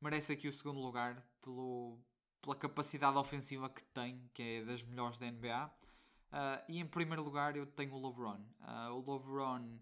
merece 0.00 0.32
aqui 0.32 0.48
o 0.48 0.52
segundo 0.52 0.80
lugar 0.80 1.24
pelo, 1.40 1.98
pela 2.42 2.56
capacidade 2.56 3.16
ofensiva 3.16 3.70
que 3.70 3.84
tem, 3.84 4.28
que 4.34 4.42
é 4.42 4.64
das 4.64 4.82
melhores 4.82 5.16
da 5.18 5.30
NBA. 5.30 5.70
Uh, 6.26 6.64
e 6.68 6.78
em 6.80 6.86
primeiro 6.86 7.22
lugar 7.22 7.56
eu 7.56 7.66
tenho 7.66 7.94
o 7.94 8.06
LeBron. 8.08 8.40
Uh, 8.60 8.92
o 8.92 8.98
LeBron 8.98 9.78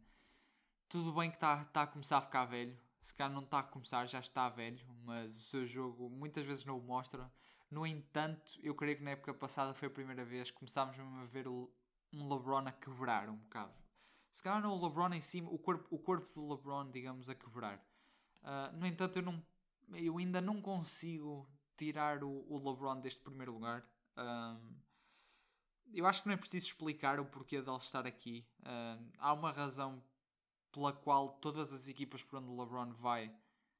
tudo 0.88 1.12
bem 1.12 1.30
que 1.30 1.36
está 1.36 1.64
tá 1.66 1.82
a 1.82 1.86
começar 1.86 2.18
a 2.18 2.22
ficar 2.22 2.44
velho. 2.44 2.76
Se 3.02 3.12
calhar 3.14 3.32
não 3.32 3.42
está 3.42 3.58
a 3.58 3.62
começar, 3.62 4.06
já 4.06 4.20
está 4.20 4.48
velho, 4.48 4.84
mas 5.04 5.36
o 5.36 5.40
seu 5.42 5.66
jogo 5.66 6.08
muitas 6.08 6.44
vezes 6.44 6.64
não 6.64 6.78
o 6.78 6.82
mostra. 6.82 7.30
No 7.70 7.86
entanto, 7.86 8.58
eu 8.62 8.74
creio 8.74 8.96
que 8.96 9.02
na 9.02 9.10
época 9.10 9.34
passada 9.34 9.74
foi 9.74 9.88
a 9.88 9.90
primeira 9.90 10.24
vez 10.24 10.50
que 10.50 10.56
começámos 10.56 10.96
a 10.98 11.24
ver 11.26 11.48
um 11.48 11.68
LeBron 12.12 12.66
a 12.66 12.72
quebrar 12.72 13.28
um 13.28 13.36
bocado. 13.36 13.74
Se 14.32 14.42
calhar 14.42 14.60
não 14.60 14.72
o 14.72 14.86
LeBron 14.86 15.12
em 15.14 15.20
cima, 15.20 15.50
o 15.50 15.58
corpo, 15.58 15.86
o 15.94 15.98
corpo 15.98 16.32
do 16.34 16.54
LeBron, 16.54 16.90
digamos, 16.90 17.28
a 17.28 17.34
quebrar. 17.34 17.78
Uh, 18.42 18.76
no 18.76 18.86
entanto, 18.86 19.18
eu, 19.18 19.22
não, 19.22 19.42
eu 19.92 20.18
ainda 20.18 20.40
não 20.40 20.60
consigo 20.60 21.48
tirar 21.76 22.22
o, 22.24 22.44
o 22.48 22.56
LeBron 22.56 23.00
deste 23.00 23.20
primeiro 23.20 23.52
lugar. 23.52 23.84
Um, 24.16 24.76
eu 25.92 26.06
acho 26.06 26.22
que 26.22 26.28
não 26.28 26.34
é 26.34 26.36
preciso 26.36 26.66
explicar 26.66 27.20
o 27.20 27.24
porquê 27.24 27.62
de 27.62 27.68
ele 27.68 27.78
estar 27.78 28.06
aqui. 28.06 28.46
Um, 28.60 29.10
há 29.18 29.32
uma 29.32 29.52
razão 29.52 30.02
pela 30.74 30.92
qual 30.92 31.28
todas 31.40 31.72
as 31.72 31.86
equipas 31.86 32.22
por 32.24 32.40
onde 32.40 32.50
o 32.50 32.60
LeBron 32.60 32.92
vai 32.94 33.32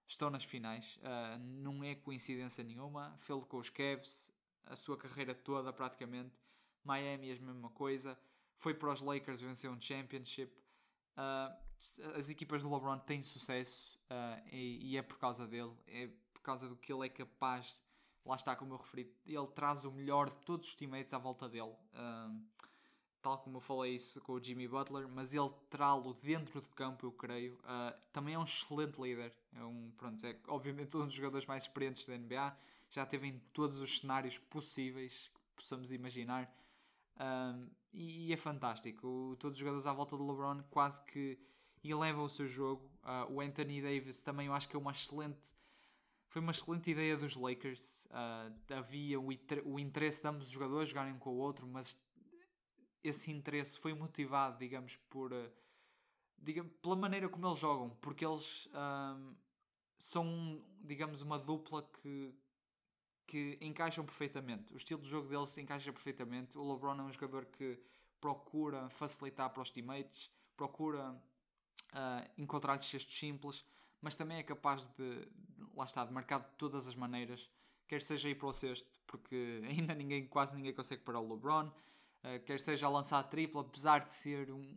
estão 0.06 0.30
nas 0.30 0.44
finais. 0.44 0.96
Uh, 0.98 1.38
não 1.40 1.82
é 1.82 1.96
coincidência 1.96 2.62
nenhuma. 2.62 3.16
Fê-lo 3.18 3.44
com 3.44 3.58
os 3.58 3.68
Cavs, 3.68 4.30
a 4.64 4.76
sua 4.76 4.96
carreira 4.96 5.34
toda 5.34 5.72
praticamente. 5.72 6.32
Miami 6.84 7.32
a 7.32 7.40
mesma 7.40 7.68
coisa. 7.70 8.16
Foi 8.58 8.72
para 8.72 8.92
os 8.92 9.00
Lakers 9.00 9.40
vencer 9.40 9.68
um 9.68 9.80
championship. 9.80 10.52
Uh, 11.16 12.14
as 12.16 12.30
equipas 12.30 12.62
do 12.62 12.72
LeBron 12.72 12.98
têm 13.00 13.22
sucesso 13.22 13.98
uh, 14.04 14.48
e, 14.52 14.92
e, 14.92 14.96
é 14.96 15.02
por 15.02 15.18
causa 15.18 15.48
dele. 15.48 15.72
É 15.88 16.08
por 16.32 16.42
causa 16.42 16.68
do 16.68 16.76
que 16.76 16.92
ele 16.92 17.06
é 17.06 17.08
capaz. 17.08 17.82
Lá 18.24 18.36
está, 18.36 18.54
como 18.54 18.74
eu 18.74 18.78
referi, 18.78 19.12
ele 19.26 19.46
traz 19.48 19.84
o 19.84 19.90
melhor 19.90 20.30
de 20.30 20.36
todos 20.46 20.68
os 20.68 20.74
teammates 20.76 21.12
à 21.12 21.18
volta 21.18 21.48
dele 21.48 21.74
tal 23.24 23.38
como 23.38 23.56
eu 23.56 23.60
falei 23.62 23.94
isso 23.94 24.20
com 24.20 24.34
o 24.34 24.42
Jimmy 24.42 24.68
Butler, 24.68 25.08
mas 25.08 25.32
ele 25.32 25.50
trá-lo 25.70 26.12
dentro 26.12 26.60
de 26.60 26.68
campo, 26.68 27.06
eu 27.06 27.12
creio. 27.12 27.54
Uh, 27.54 27.98
também 28.12 28.34
é 28.34 28.38
um 28.38 28.44
excelente 28.44 29.00
líder. 29.00 29.34
É 29.56 29.64
um, 29.64 29.90
pronto, 29.96 30.24
é 30.26 30.36
obviamente 30.46 30.94
um 30.94 31.06
dos 31.06 31.14
jogadores 31.14 31.46
mais 31.46 31.62
experientes 31.62 32.04
da 32.04 32.18
NBA. 32.18 32.54
Já 32.90 33.06
teve 33.06 33.26
em 33.26 33.38
todos 33.54 33.80
os 33.80 34.00
cenários 34.00 34.36
possíveis 34.36 35.30
que 35.32 35.40
possamos 35.56 35.90
imaginar. 35.90 36.54
Um, 37.18 37.70
e, 37.94 38.26
e, 38.26 38.32
é 38.34 38.36
fantástico. 38.36 39.06
O, 39.06 39.36
todos 39.36 39.56
os 39.56 39.58
jogadores 39.58 39.86
à 39.86 39.92
volta 39.94 40.18
do 40.18 40.26
LeBron 40.26 40.62
quase 40.68 41.00
que 41.04 41.38
elevam 41.82 42.24
o 42.24 42.28
seu 42.28 42.46
jogo. 42.46 42.84
Uh, 43.02 43.32
o 43.32 43.40
Anthony 43.40 43.80
Davis 43.80 44.20
também 44.20 44.48
eu 44.48 44.52
acho 44.52 44.68
que 44.68 44.76
é 44.76 44.78
uma 44.78 44.90
excelente. 44.90 45.38
Foi 46.28 46.42
uma 46.42 46.50
excelente 46.50 46.90
ideia 46.90 47.16
dos 47.16 47.36
Lakers. 47.36 48.04
Uh, 48.06 48.74
havia 48.74 49.18
o, 49.18 49.28
o 49.64 49.80
interesse 49.80 50.20
de 50.20 50.28
ambos 50.28 50.46
os 50.48 50.52
jogadores 50.52 50.90
jogarem 50.90 51.14
um 51.14 51.18
com 51.18 51.30
o 51.30 51.38
outro, 51.38 51.66
mas 51.66 51.96
esse 53.04 53.30
interesse 53.30 53.78
foi 53.78 53.94
motivado, 53.94 54.58
digamos, 54.58 54.96
por. 55.08 55.32
Eh, 55.32 55.50
digamos, 56.38 56.72
pela 56.82 56.96
maneira 56.96 57.28
como 57.28 57.46
eles 57.46 57.58
jogam, 57.58 57.90
porque 58.00 58.24
eles. 58.24 58.68
Um, 58.74 59.34
são, 59.98 60.62
digamos, 60.82 61.22
uma 61.22 61.38
dupla 61.38 61.82
que, 62.02 62.34
que 63.26 63.58
encaixam 63.60 64.04
perfeitamente. 64.04 64.74
O 64.74 64.76
estilo 64.76 65.00
de 65.00 65.08
jogo 65.08 65.28
deles 65.28 65.50
se 65.50 65.60
encaixa 65.60 65.92
perfeitamente. 65.92 66.58
O 66.58 66.72
LeBron 66.72 66.98
é 66.98 67.02
um 67.02 67.12
jogador 67.12 67.46
que 67.46 67.78
procura 68.20 68.88
facilitar 68.90 69.50
para 69.50 69.62
os 69.62 69.70
teammates, 69.70 70.30
procura 70.56 71.12
uh, 71.12 72.30
encontrar 72.36 72.82
cestos 72.82 73.16
simples, 73.16 73.64
mas 74.00 74.14
também 74.14 74.38
é 74.38 74.42
capaz 74.42 74.86
de, 74.88 75.28
lá 75.74 75.84
está, 75.84 76.04
de 76.04 76.12
marcar 76.12 76.40
de 76.40 76.50
todas 76.56 76.86
as 76.86 76.94
maneiras, 76.94 77.50
quer 77.86 78.02
seja 78.02 78.28
ir 78.28 78.34
para 78.34 78.48
o 78.48 78.52
cesto, 78.52 79.00
porque 79.06 79.62
ainda 79.68 79.94
ninguém, 79.94 80.26
quase 80.26 80.54
ninguém 80.54 80.74
consegue 80.74 81.02
parar 81.02 81.20
o 81.20 81.34
LeBron, 81.34 81.70
quer 82.46 82.60
seja 82.60 82.86
a 82.86 82.90
lançar 82.90 83.18
a 83.18 83.22
tripla, 83.22 83.60
apesar 83.60 84.00
de 84.04 84.12
ser 84.12 84.50
um, 84.50 84.76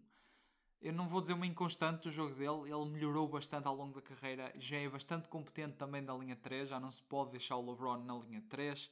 eu 0.82 0.94
não 0.94 1.08
vou 1.08 1.22
dizer 1.22 1.34
uma 1.34 1.46
inconstante 1.46 2.04
do 2.04 2.12
jogo 2.12 2.36
dele, 2.36 2.72
ele 2.72 2.90
melhorou 2.90 3.28
bastante 3.28 3.68
ao 3.68 3.76
longo 3.76 3.96
da 3.96 4.02
carreira, 4.02 4.54
já 4.56 4.78
é 4.78 4.88
bastante 4.88 5.28
competente 5.28 5.76
também 5.76 6.04
da 6.04 6.14
linha 6.14 6.36
3, 6.36 6.70
já 6.70 6.80
não 6.80 6.92
se 6.92 7.02
pode 7.04 7.32
deixar 7.32 7.56
o 7.56 7.70
LeBron 7.70 8.04
na 8.04 8.16
linha 8.16 8.44
3 8.48 8.86
uh, 8.86 8.90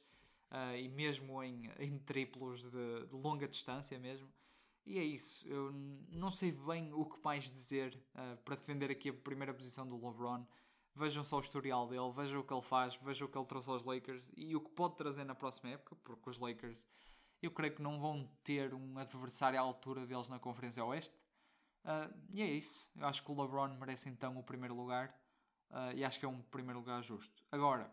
eh, 0.50 0.82
e 0.82 0.88
mesmo 0.88 1.42
em, 1.42 1.70
em 1.78 1.98
triplos 1.98 2.62
de, 2.62 3.06
de, 3.06 3.14
longa 3.14 3.46
distância 3.46 3.98
mesmo. 3.98 4.28
E 4.84 4.98
é 4.98 5.04
isso, 5.04 5.46
eu 5.46 5.72
não 6.10 6.30
sei 6.30 6.52
bem 6.52 6.92
o 6.92 7.04
que 7.04 7.18
mais 7.24 7.50
dizer 7.50 7.96
uh, 8.14 8.36
para 8.38 8.56
defender 8.56 8.90
aqui 8.90 9.10
a 9.10 9.14
primeira 9.14 9.54
posição 9.54 9.86
do 9.86 9.94
LeBron. 9.96 10.44
Vejam 10.94 11.24
só 11.24 11.36
o 11.36 11.40
historial 11.40 11.86
dele, 11.86 12.10
vejam 12.14 12.40
o 12.40 12.44
que 12.44 12.54
ele 12.54 12.62
faz, 12.62 12.96
vejam 12.96 13.28
o 13.28 13.30
que 13.30 13.36
ele 13.36 13.46
trouxe 13.46 13.68
aos 13.68 13.84
Lakers 13.84 14.24
e 14.36 14.56
o 14.56 14.60
que 14.60 14.70
pode 14.70 14.96
trazer 14.96 15.24
na 15.24 15.34
próxima 15.34 15.70
época, 15.70 15.94
porque 16.02 16.30
os 16.30 16.38
Lakers 16.38 16.86
eu 17.42 17.50
creio 17.50 17.74
que 17.74 17.82
não 17.82 18.00
vão 18.00 18.28
ter 18.42 18.74
um 18.74 18.98
adversário 18.98 19.58
à 19.58 19.62
altura 19.62 20.06
deles 20.06 20.28
na 20.28 20.38
Conferência 20.38 20.84
Oeste 20.84 21.14
Uh, 21.86 22.12
e 22.30 22.42
é 22.42 22.46
isso. 22.46 22.90
Eu 22.96 23.06
acho 23.06 23.22
que 23.22 23.30
o 23.30 23.40
LeBron 23.40 23.68
merece 23.78 24.08
então 24.08 24.36
o 24.36 24.42
primeiro 24.42 24.74
lugar. 24.74 25.14
Uh, 25.70 25.94
e 25.94 26.04
acho 26.04 26.18
que 26.18 26.24
é 26.24 26.28
um 26.28 26.42
primeiro 26.42 26.80
lugar 26.80 27.00
justo. 27.02 27.44
Agora, 27.50 27.88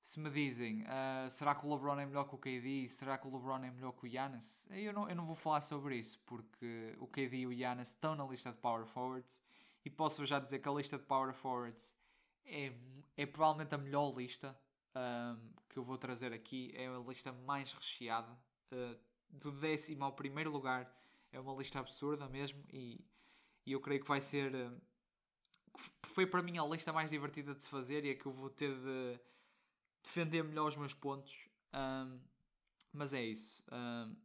se 0.00 0.20
me 0.20 0.30
dizem, 0.30 0.82
uh, 0.82 1.28
será 1.28 1.54
que 1.56 1.66
o 1.66 1.74
LeBron 1.74 1.98
é 1.98 2.06
melhor 2.06 2.24
que 2.24 2.34
o 2.36 2.38
KD? 2.38 2.88
Será 2.88 3.18
que 3.18 3.26
o 3.26 3.30
LeBron 3.30 3.64
é 3.64 3.70
melhor 3.70 3.92
que 3.92 4.06
o 4.06 4.08
Giannis? 4.08 4.66
Eu 4.70 4.92
não, 4.92 5.08
eu 5.08 5.16
não 5.16 5.26
vou 5.26 5.34
falar 5.34 5.60
sobre 5.62 5.96
isso, 5.96 6.20
porque 6.24 6.96
o 7.00 7.06
KD 7.08 7.38
e 7.38 7.46
o 7.48 7.52
Giannis 7.52 7.88
estão 7.88 8.14
na 8.14 8.24
lista 8.24 8.52
de 8.52 8.58
Power 8.58 8.86
Forwards. 8.86 9.40
E 9.84 9.90
posso 9.90 10.24
já 10.24 10.38
dizer 10.38 10.60
que 10.60 10.68
a 10.68 10.72
lista 10.72 10.96
de 10.96 11.04
Power 11.04 11.34
Forwards 11.34 11.96
é, 12.44 12.72
é 13.16 13.26
provavelmente 13.26 13.74
a 13.74 13.78
melhor 13.78 14.14
lista 14.16 14.56
um, 14.94 15.52
que 15.68 15.78
eu 15.78 15.82
vou 15.82 15.98
trazer 15.98 16.32
aqui. 16.32 16.72
É 16.76 16.86
a 16.86 16.98
lista 16.98 17.32
mais 17.32 17.72
recheada. 17.72 18.38
Uh, 18.72 18.98
do 19.30 19.52
décimo 19.52 20.04
ao 20.04 20.12
primeiro 20.12 20.50
lugar 20.50 20.92
é 21.32 21.38
uma 21.38 21.54
lista 21.54 21.78
absurda 21.78 22.28
mesmo 22.28 22.62
e, 22.72 23.04
e 23.64 23.72
eu 23.72 23.80
creio 23.80 24.00
que 24.00 24.08
vai 24.08 24.20
ser. 24.20 24.54
Eh, 24.54 24.70
foi 26.02 26.26
para 26.26 26.42
mim 26.42 26.58
a 26.58 26.64
lista 26.64 26.92
mais 26.92 27.10
divertida 27.10 27.54
de 27.54 27.62
se 27.62 27.70
fazer 27.70 28.04
e 28.04 28.10
é 28.10 28.14
que 28.14 28.26
eu 28.26 28.32
vou 28.32 28.50
ter 28.50 28.74
de 28.74 29.20
defender 30.02 30.42
melhor 30.42 30.68
os 30.68 30.76
meus 30.76 30.92
pontos. 30.92 31.48
Um, 31.72 32.18
mas 32.92 33.14
é 33.14 33.22
isso. 33.22 33.62
Um, 33.70 34.16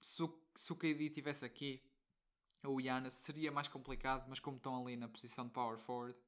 se, 0.00 0.22
o, 0.22 0.38
se 0.54 0.72
o 0.72 0.76
KD 0.76 1.06
estivesse 1.06 1.44
aqui, 1.44 1.82
ou 2.62 2.76
o 2.76 2.80
Giannis, 2.80 3.14
seria 3.14 3.50
mais 3.50 3.68
complicado, 3.68 4.26
mas 4.28 4.38
como 4.38 4.58
estão 4.58 4.82
ali 4.82 4.96
na 4.96 5.08
posição 5.08 5.46
de 5.46 5.52
power 5.52 5.78
forward, 5.78 6.18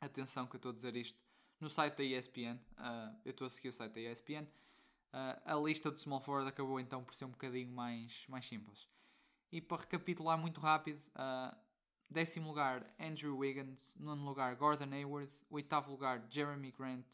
atenção 0.00 0.46
que 0.46 0.54
eu 0.54 0.58
estou 0.58 0.70
a 0.70 0.74
dizer 0.74 0.94
isto 0.94 1.18
no 1.58 1.68
site 1.68 1.96
da 1.96 2.04
ESPN, 2.04 2.54
uh, 2.54 2.58
ah, 2.76 3.16
eu 3.24 3.30
estou 3.32 3.46
a 3.48 3.50
seguir 3.50 3.70
o 3.70 3.72
site 3.72 3.92
da 3.92 4.00
ESPN, 4.00 4.46
uh, 5.12 5.40
a 5.44 5.54
lista 5.54 5.90
de 5.90 6.00
small 6.00 6.20
forward 6.20 6.48
acabou 6.48 6.78
então 6.80 7.02
por 7.02 7.14
ser 7.14 7.24
um 7.24 7.30
bocadinho 7.30 7.70
mais, 7.70 8.24
mais 8.28 8.46
simples. 8.46 8.88
E 9.50 9.60
para 9.60 9.82
recapitular 9.82 10.38
muito 10.38 10.60
rápido, 10.60 11.00
uh, 11.16 11.56
décimo 12.10 12.48
lugar 12.48 12.86
Andrew 12.98 13.36
Wiggins, 13.36 13.94
nono 13.96 14.24
lugar 14.24 14.54
Gordon 14.56 14.92
Hayward, 14.92 15.30
oitavo 15.50 15.90
lugar 15.90 16.26
Jeremy 16.30 16.70
Grant, 16.72 17.06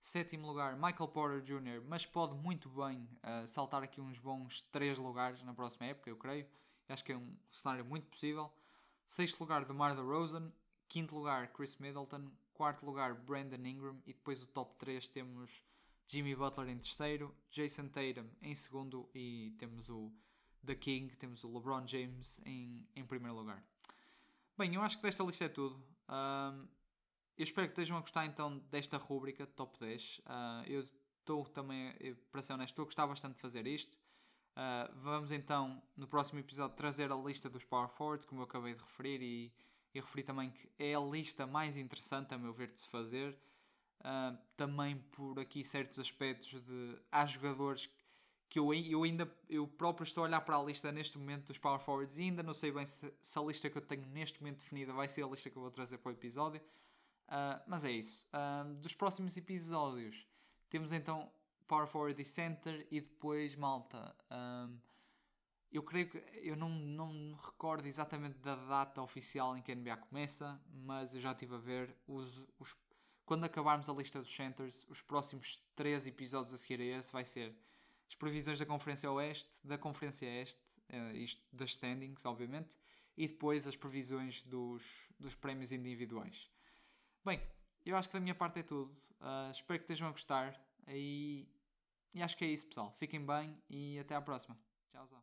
sétimo 0.00 0.46
lugar 0.46 0.76
Michael 0.76 1.08
Porter 1.08 1.40
Jr., 1.40 1.82
mas 1.86 2.04
pode 2.04 2.34
muito 2.34 2.68
bem 2.68 3.08
uh, 3.22 3.46
saltar 3.46 3.82
aqui 3.82 4.00
uns 4.00 4.18
bons 4.18 4.62
três 4.72 4.98
lugares 4.98 5.42
na 5.42 5.54
próxima 5.54 5.86
época, 5.86 6.10
eu 6.10 6.16
creio. 6.16 6.46
Acho 6.88 7.04
que 7.04 7.12
é 7.12 7.16
um 7.16 7.34
cenário 7.50 7.84
muito 7.84 8.06
possível. 8.06 8.52
Sexto 9.06 9.40
lugar 9.40 9.64
DeMar 9.64 9.94
DeRozan, 9.94 10.52
quinto 10.88 11.14
lugar 11.14 11.48
Chris 11.52 11.76
Middleton, 11.76 12.30
quarto 12.52 12.84
lugar 12.84 13.14
Brandon 13.14 13.64
Ingram 13.64 13.98
e 14.06 14.12
depois 14.12 14.42
o 14.42 14.46
top 14.46 14.74
3 14.76 15.08
temos 15.08 15.64
Jimmy 16.12 16.34
Butler 16.34 16.68
em 16.68 16.76
terceiro, 16.76 17.34
Jason 17.50 17.88
Tatum 17.88 18.28
em 18.42 18.54
segundo 18.54 19.08
e 19.14 19.54
temos 19.58 19.88
o 19.88 20.12
da 20.62 20.74
King, 20.74 21.16
temos 21.16 21.42
o 21.42 21.50
LeBron 21.50 21.86
James 21.86 22.38
em, 22.44 22.86
em 22.94 23.02
primeiro 23.02 23.34
lugar. 23.34 23.64
Bem, 24.58 24.74
eu 24.74 24.82
acho 24.82 24.98
que 24.98 25.02
desta 25.04 25.24
lista 25.24 25.46
é 25.46 25.48
tudo. 25.48 25.82
Um, 26.10 26.68
eu 27.38 27.44
espero 27.44 27.66
que 27.66 27.72
estejam 27.72 27.96
a 27.96 28.00
gostar 28.00 28.26
então 28.26 28.58
desta 28.70 28.98
rúbrica 28.98 29.46
top 29.46 29.80
10. 29.80 30.18
Uh, 30.18 30.22
ah, 30.26 30.64
eu 30.66 30.80
estou 30.80 31.46
também, 31.46 31.94
para 32.30 32.42
ser 32.42 32.52
honesto, 32.52 32.72
estou 32.72 32.82
a 32.82 32.86
gostar 32.86 33.06
bastante 33.06 33.36
de 33.36 33.40
fazer 33.40 33.66
isto. 33.66 33.96
Uh, 34.50 34.92
vamos 34.96 35.32
então, 35.32 35.82
no 35.96 36.06
próximo 36.06 36.40
episódio, 36.40 36.76
trazer 36.76 37.10
a 37.10 37.16
lista 37.16 37.48
dos 37.48 37.64
Power 37.64 37.88
Forwards, 37.88 38.26
como 38.26 38.42
eu 38.42 38.44
acabei 38.44 38.74
de 38.74 38.82
referir, 38.82 39.22
e, 39.22 39.50
e 39.94 39.98
referi 39.98 40.22
também 40.24 40.50
que 40.50 40.70
é 40.78 40.94
a 40.94 41.00
lista 41.00 41.46
mais 41.46 41.74
interessante, 41.74 42.34
a 42.34 42.38
meu 42.38 42.52
ver, 42.52 42.70
de 42.70 42.80
se 42.82 42.88
fazer. 42.88 43.34
Uh, 44.02 44.36
também 44.56 44.96
por 45.12 45.38
aqui 45.38 45.62
certos 45.64 45.98
aspectos 45.98 46.60
de. 46.60 46.98
Há 47.10 47.24
jogadores 47.24 47.88
que 48.48 48.58
eu, 48.58 48.74
eu 48.74 49.02
ainda 49.04 49.32
eu 49.48 49.66
próprio 49.66 50.04
estou 50.04 50.24
a 50.24 50.26
olhar 50.26 50.40
para 50.42 50.56
a 50.56 50.62
lista 50.62 50.92
neste 50.92 51.16
momento 51.16 51.46
dos 51.46 51.56
Power 51.58 51.80
Forwards 51.80 52.18
e 52.18 52.24
ainda 52.24 52.42
não 52.42 52.52
sei 52.52 52.70
bem 52.70 52.84
se, 52.84 53.10
se 53.22 53.38
a 53.38 53.42
lista 53.42 53.70
que 53.70 53.78
eu 53.78 53.82
tenho 53.82 54.04
neste 54.08 54.42
momento 54.42 54.58
definida 54.58 54.92
vai 54.92 55.08
ser 55.08 55.22
a 55.22 55.26
lista 55.26 55.48
que 55.48 55.56
eu 55.56 55.62
vou 55.62 55.70
trazer 55.70 55.98
para 55.98 56.10
o 56.10 56.12
episódio. 56.12 56.60
Uh, 57.28 57.62
mas 57.66 57.84
é 57.84 57.92
isso. 57.92 58.28
Uh, 58.28 58.74
dos 58.74 58.94
próximos 58.94 59.36
episódios 59.36 60.26
temos 60.68 60.92
então 60.92 61.30
Power 61.66 61.86
Forward 61.86 62.20
e 62.20 62.24
Center 62.24 62.86
e 62.90 63.00
depois 63.00 63.54
Malta. 63.54 64.14
Um, 64.30 64.78
eu 65.72 65.82
creio 65.82 66.10
que 66.10 66.22
eu 66.42 66.54
não, 66.54 66.68
não 66.68 67.10
me 67.10 67.34
recordo 67.42 67.86
exatamente 67.86 68.38
da 68.40 68.56
data 68.56 69.00
oficial 69.00 69.56
em 69.56 69.62
que 69.62 69.72
a 69.72 69.74
NBA 69.74 69.96
começa, 69.96 70.60
mas 70.70 71.14
eu 71.14 71.20
já 71.22 71.32
estive 71.32 71.54
a 71.54 71.58
ver 71.58 71.96
os, 72.06 72.44
os 72.58 72.76
quando 73.24 73.44
acabarmos 73.44 73.88
a 73.88 73.92
lista 73.92 74.20
dos 74.20 74.34
centers, 74.34 74.86
os 74.88 75.00
próximos 75.02 75.62
três 75.74 76.06
episódios 76.06 76.54
a 76.54 76.58
seguir 76.58 76.80
a 76.80 76.98
esse 76.98 77.12
vai 77.12 77.24
ser 77.24 77.54
as 78.08 78.14
previsões 78.14 78.58
da 78.58 78.66
Conferência 78.66 79.10
Oeste, 79.10 79.48
da 79.64 79.78
Conferência 79.78 80.26
Este, 80.26 80.60
uh, 80.90 81.16
isto 81.16 81.40
das 81.52 81.70
standings, 81.70 82.24
obviamente, 82.24 82.76
e 83.16 83.26
depois 83.26 83.66
as 83.66 83.76
previsões 83.76 84.42
dos, 84.42 84.82
dos 85.18 85.34
prémios 85.34 85.72
individuais. 85.72 86.50
Bem, 87.24 87.40
eu 87.84 87.96
acho 87.96 88.08
que 88.08 88.14
da 88.14 88.20
minha 88.20 88.34
parte 88.34 88.60
é 88.60 88.62
tudo. 88.62 88.92
Uh, 89.20 89.50
espero 89.52 89.78
que 89.78 89.84
estejam 89.84 90.08
a 90.08 90.10
gostar. 90.10 90.60
E, 90.88 91.48
e 92.12 92.22
acho 92.22 92.36
que 92.36 92.44
é 92.44 92.48
isso, 92.48 92.66
pessoal. 92.66 92.94
Fiquem 92.98 93.24
bem 93.24 93.56
e 93.70 93.98
até 93.98 94.14
à 94.14 94.20
próxima. 94.20 94.58
Tchau, 94.90 95.06
tchau. 95.06 95.22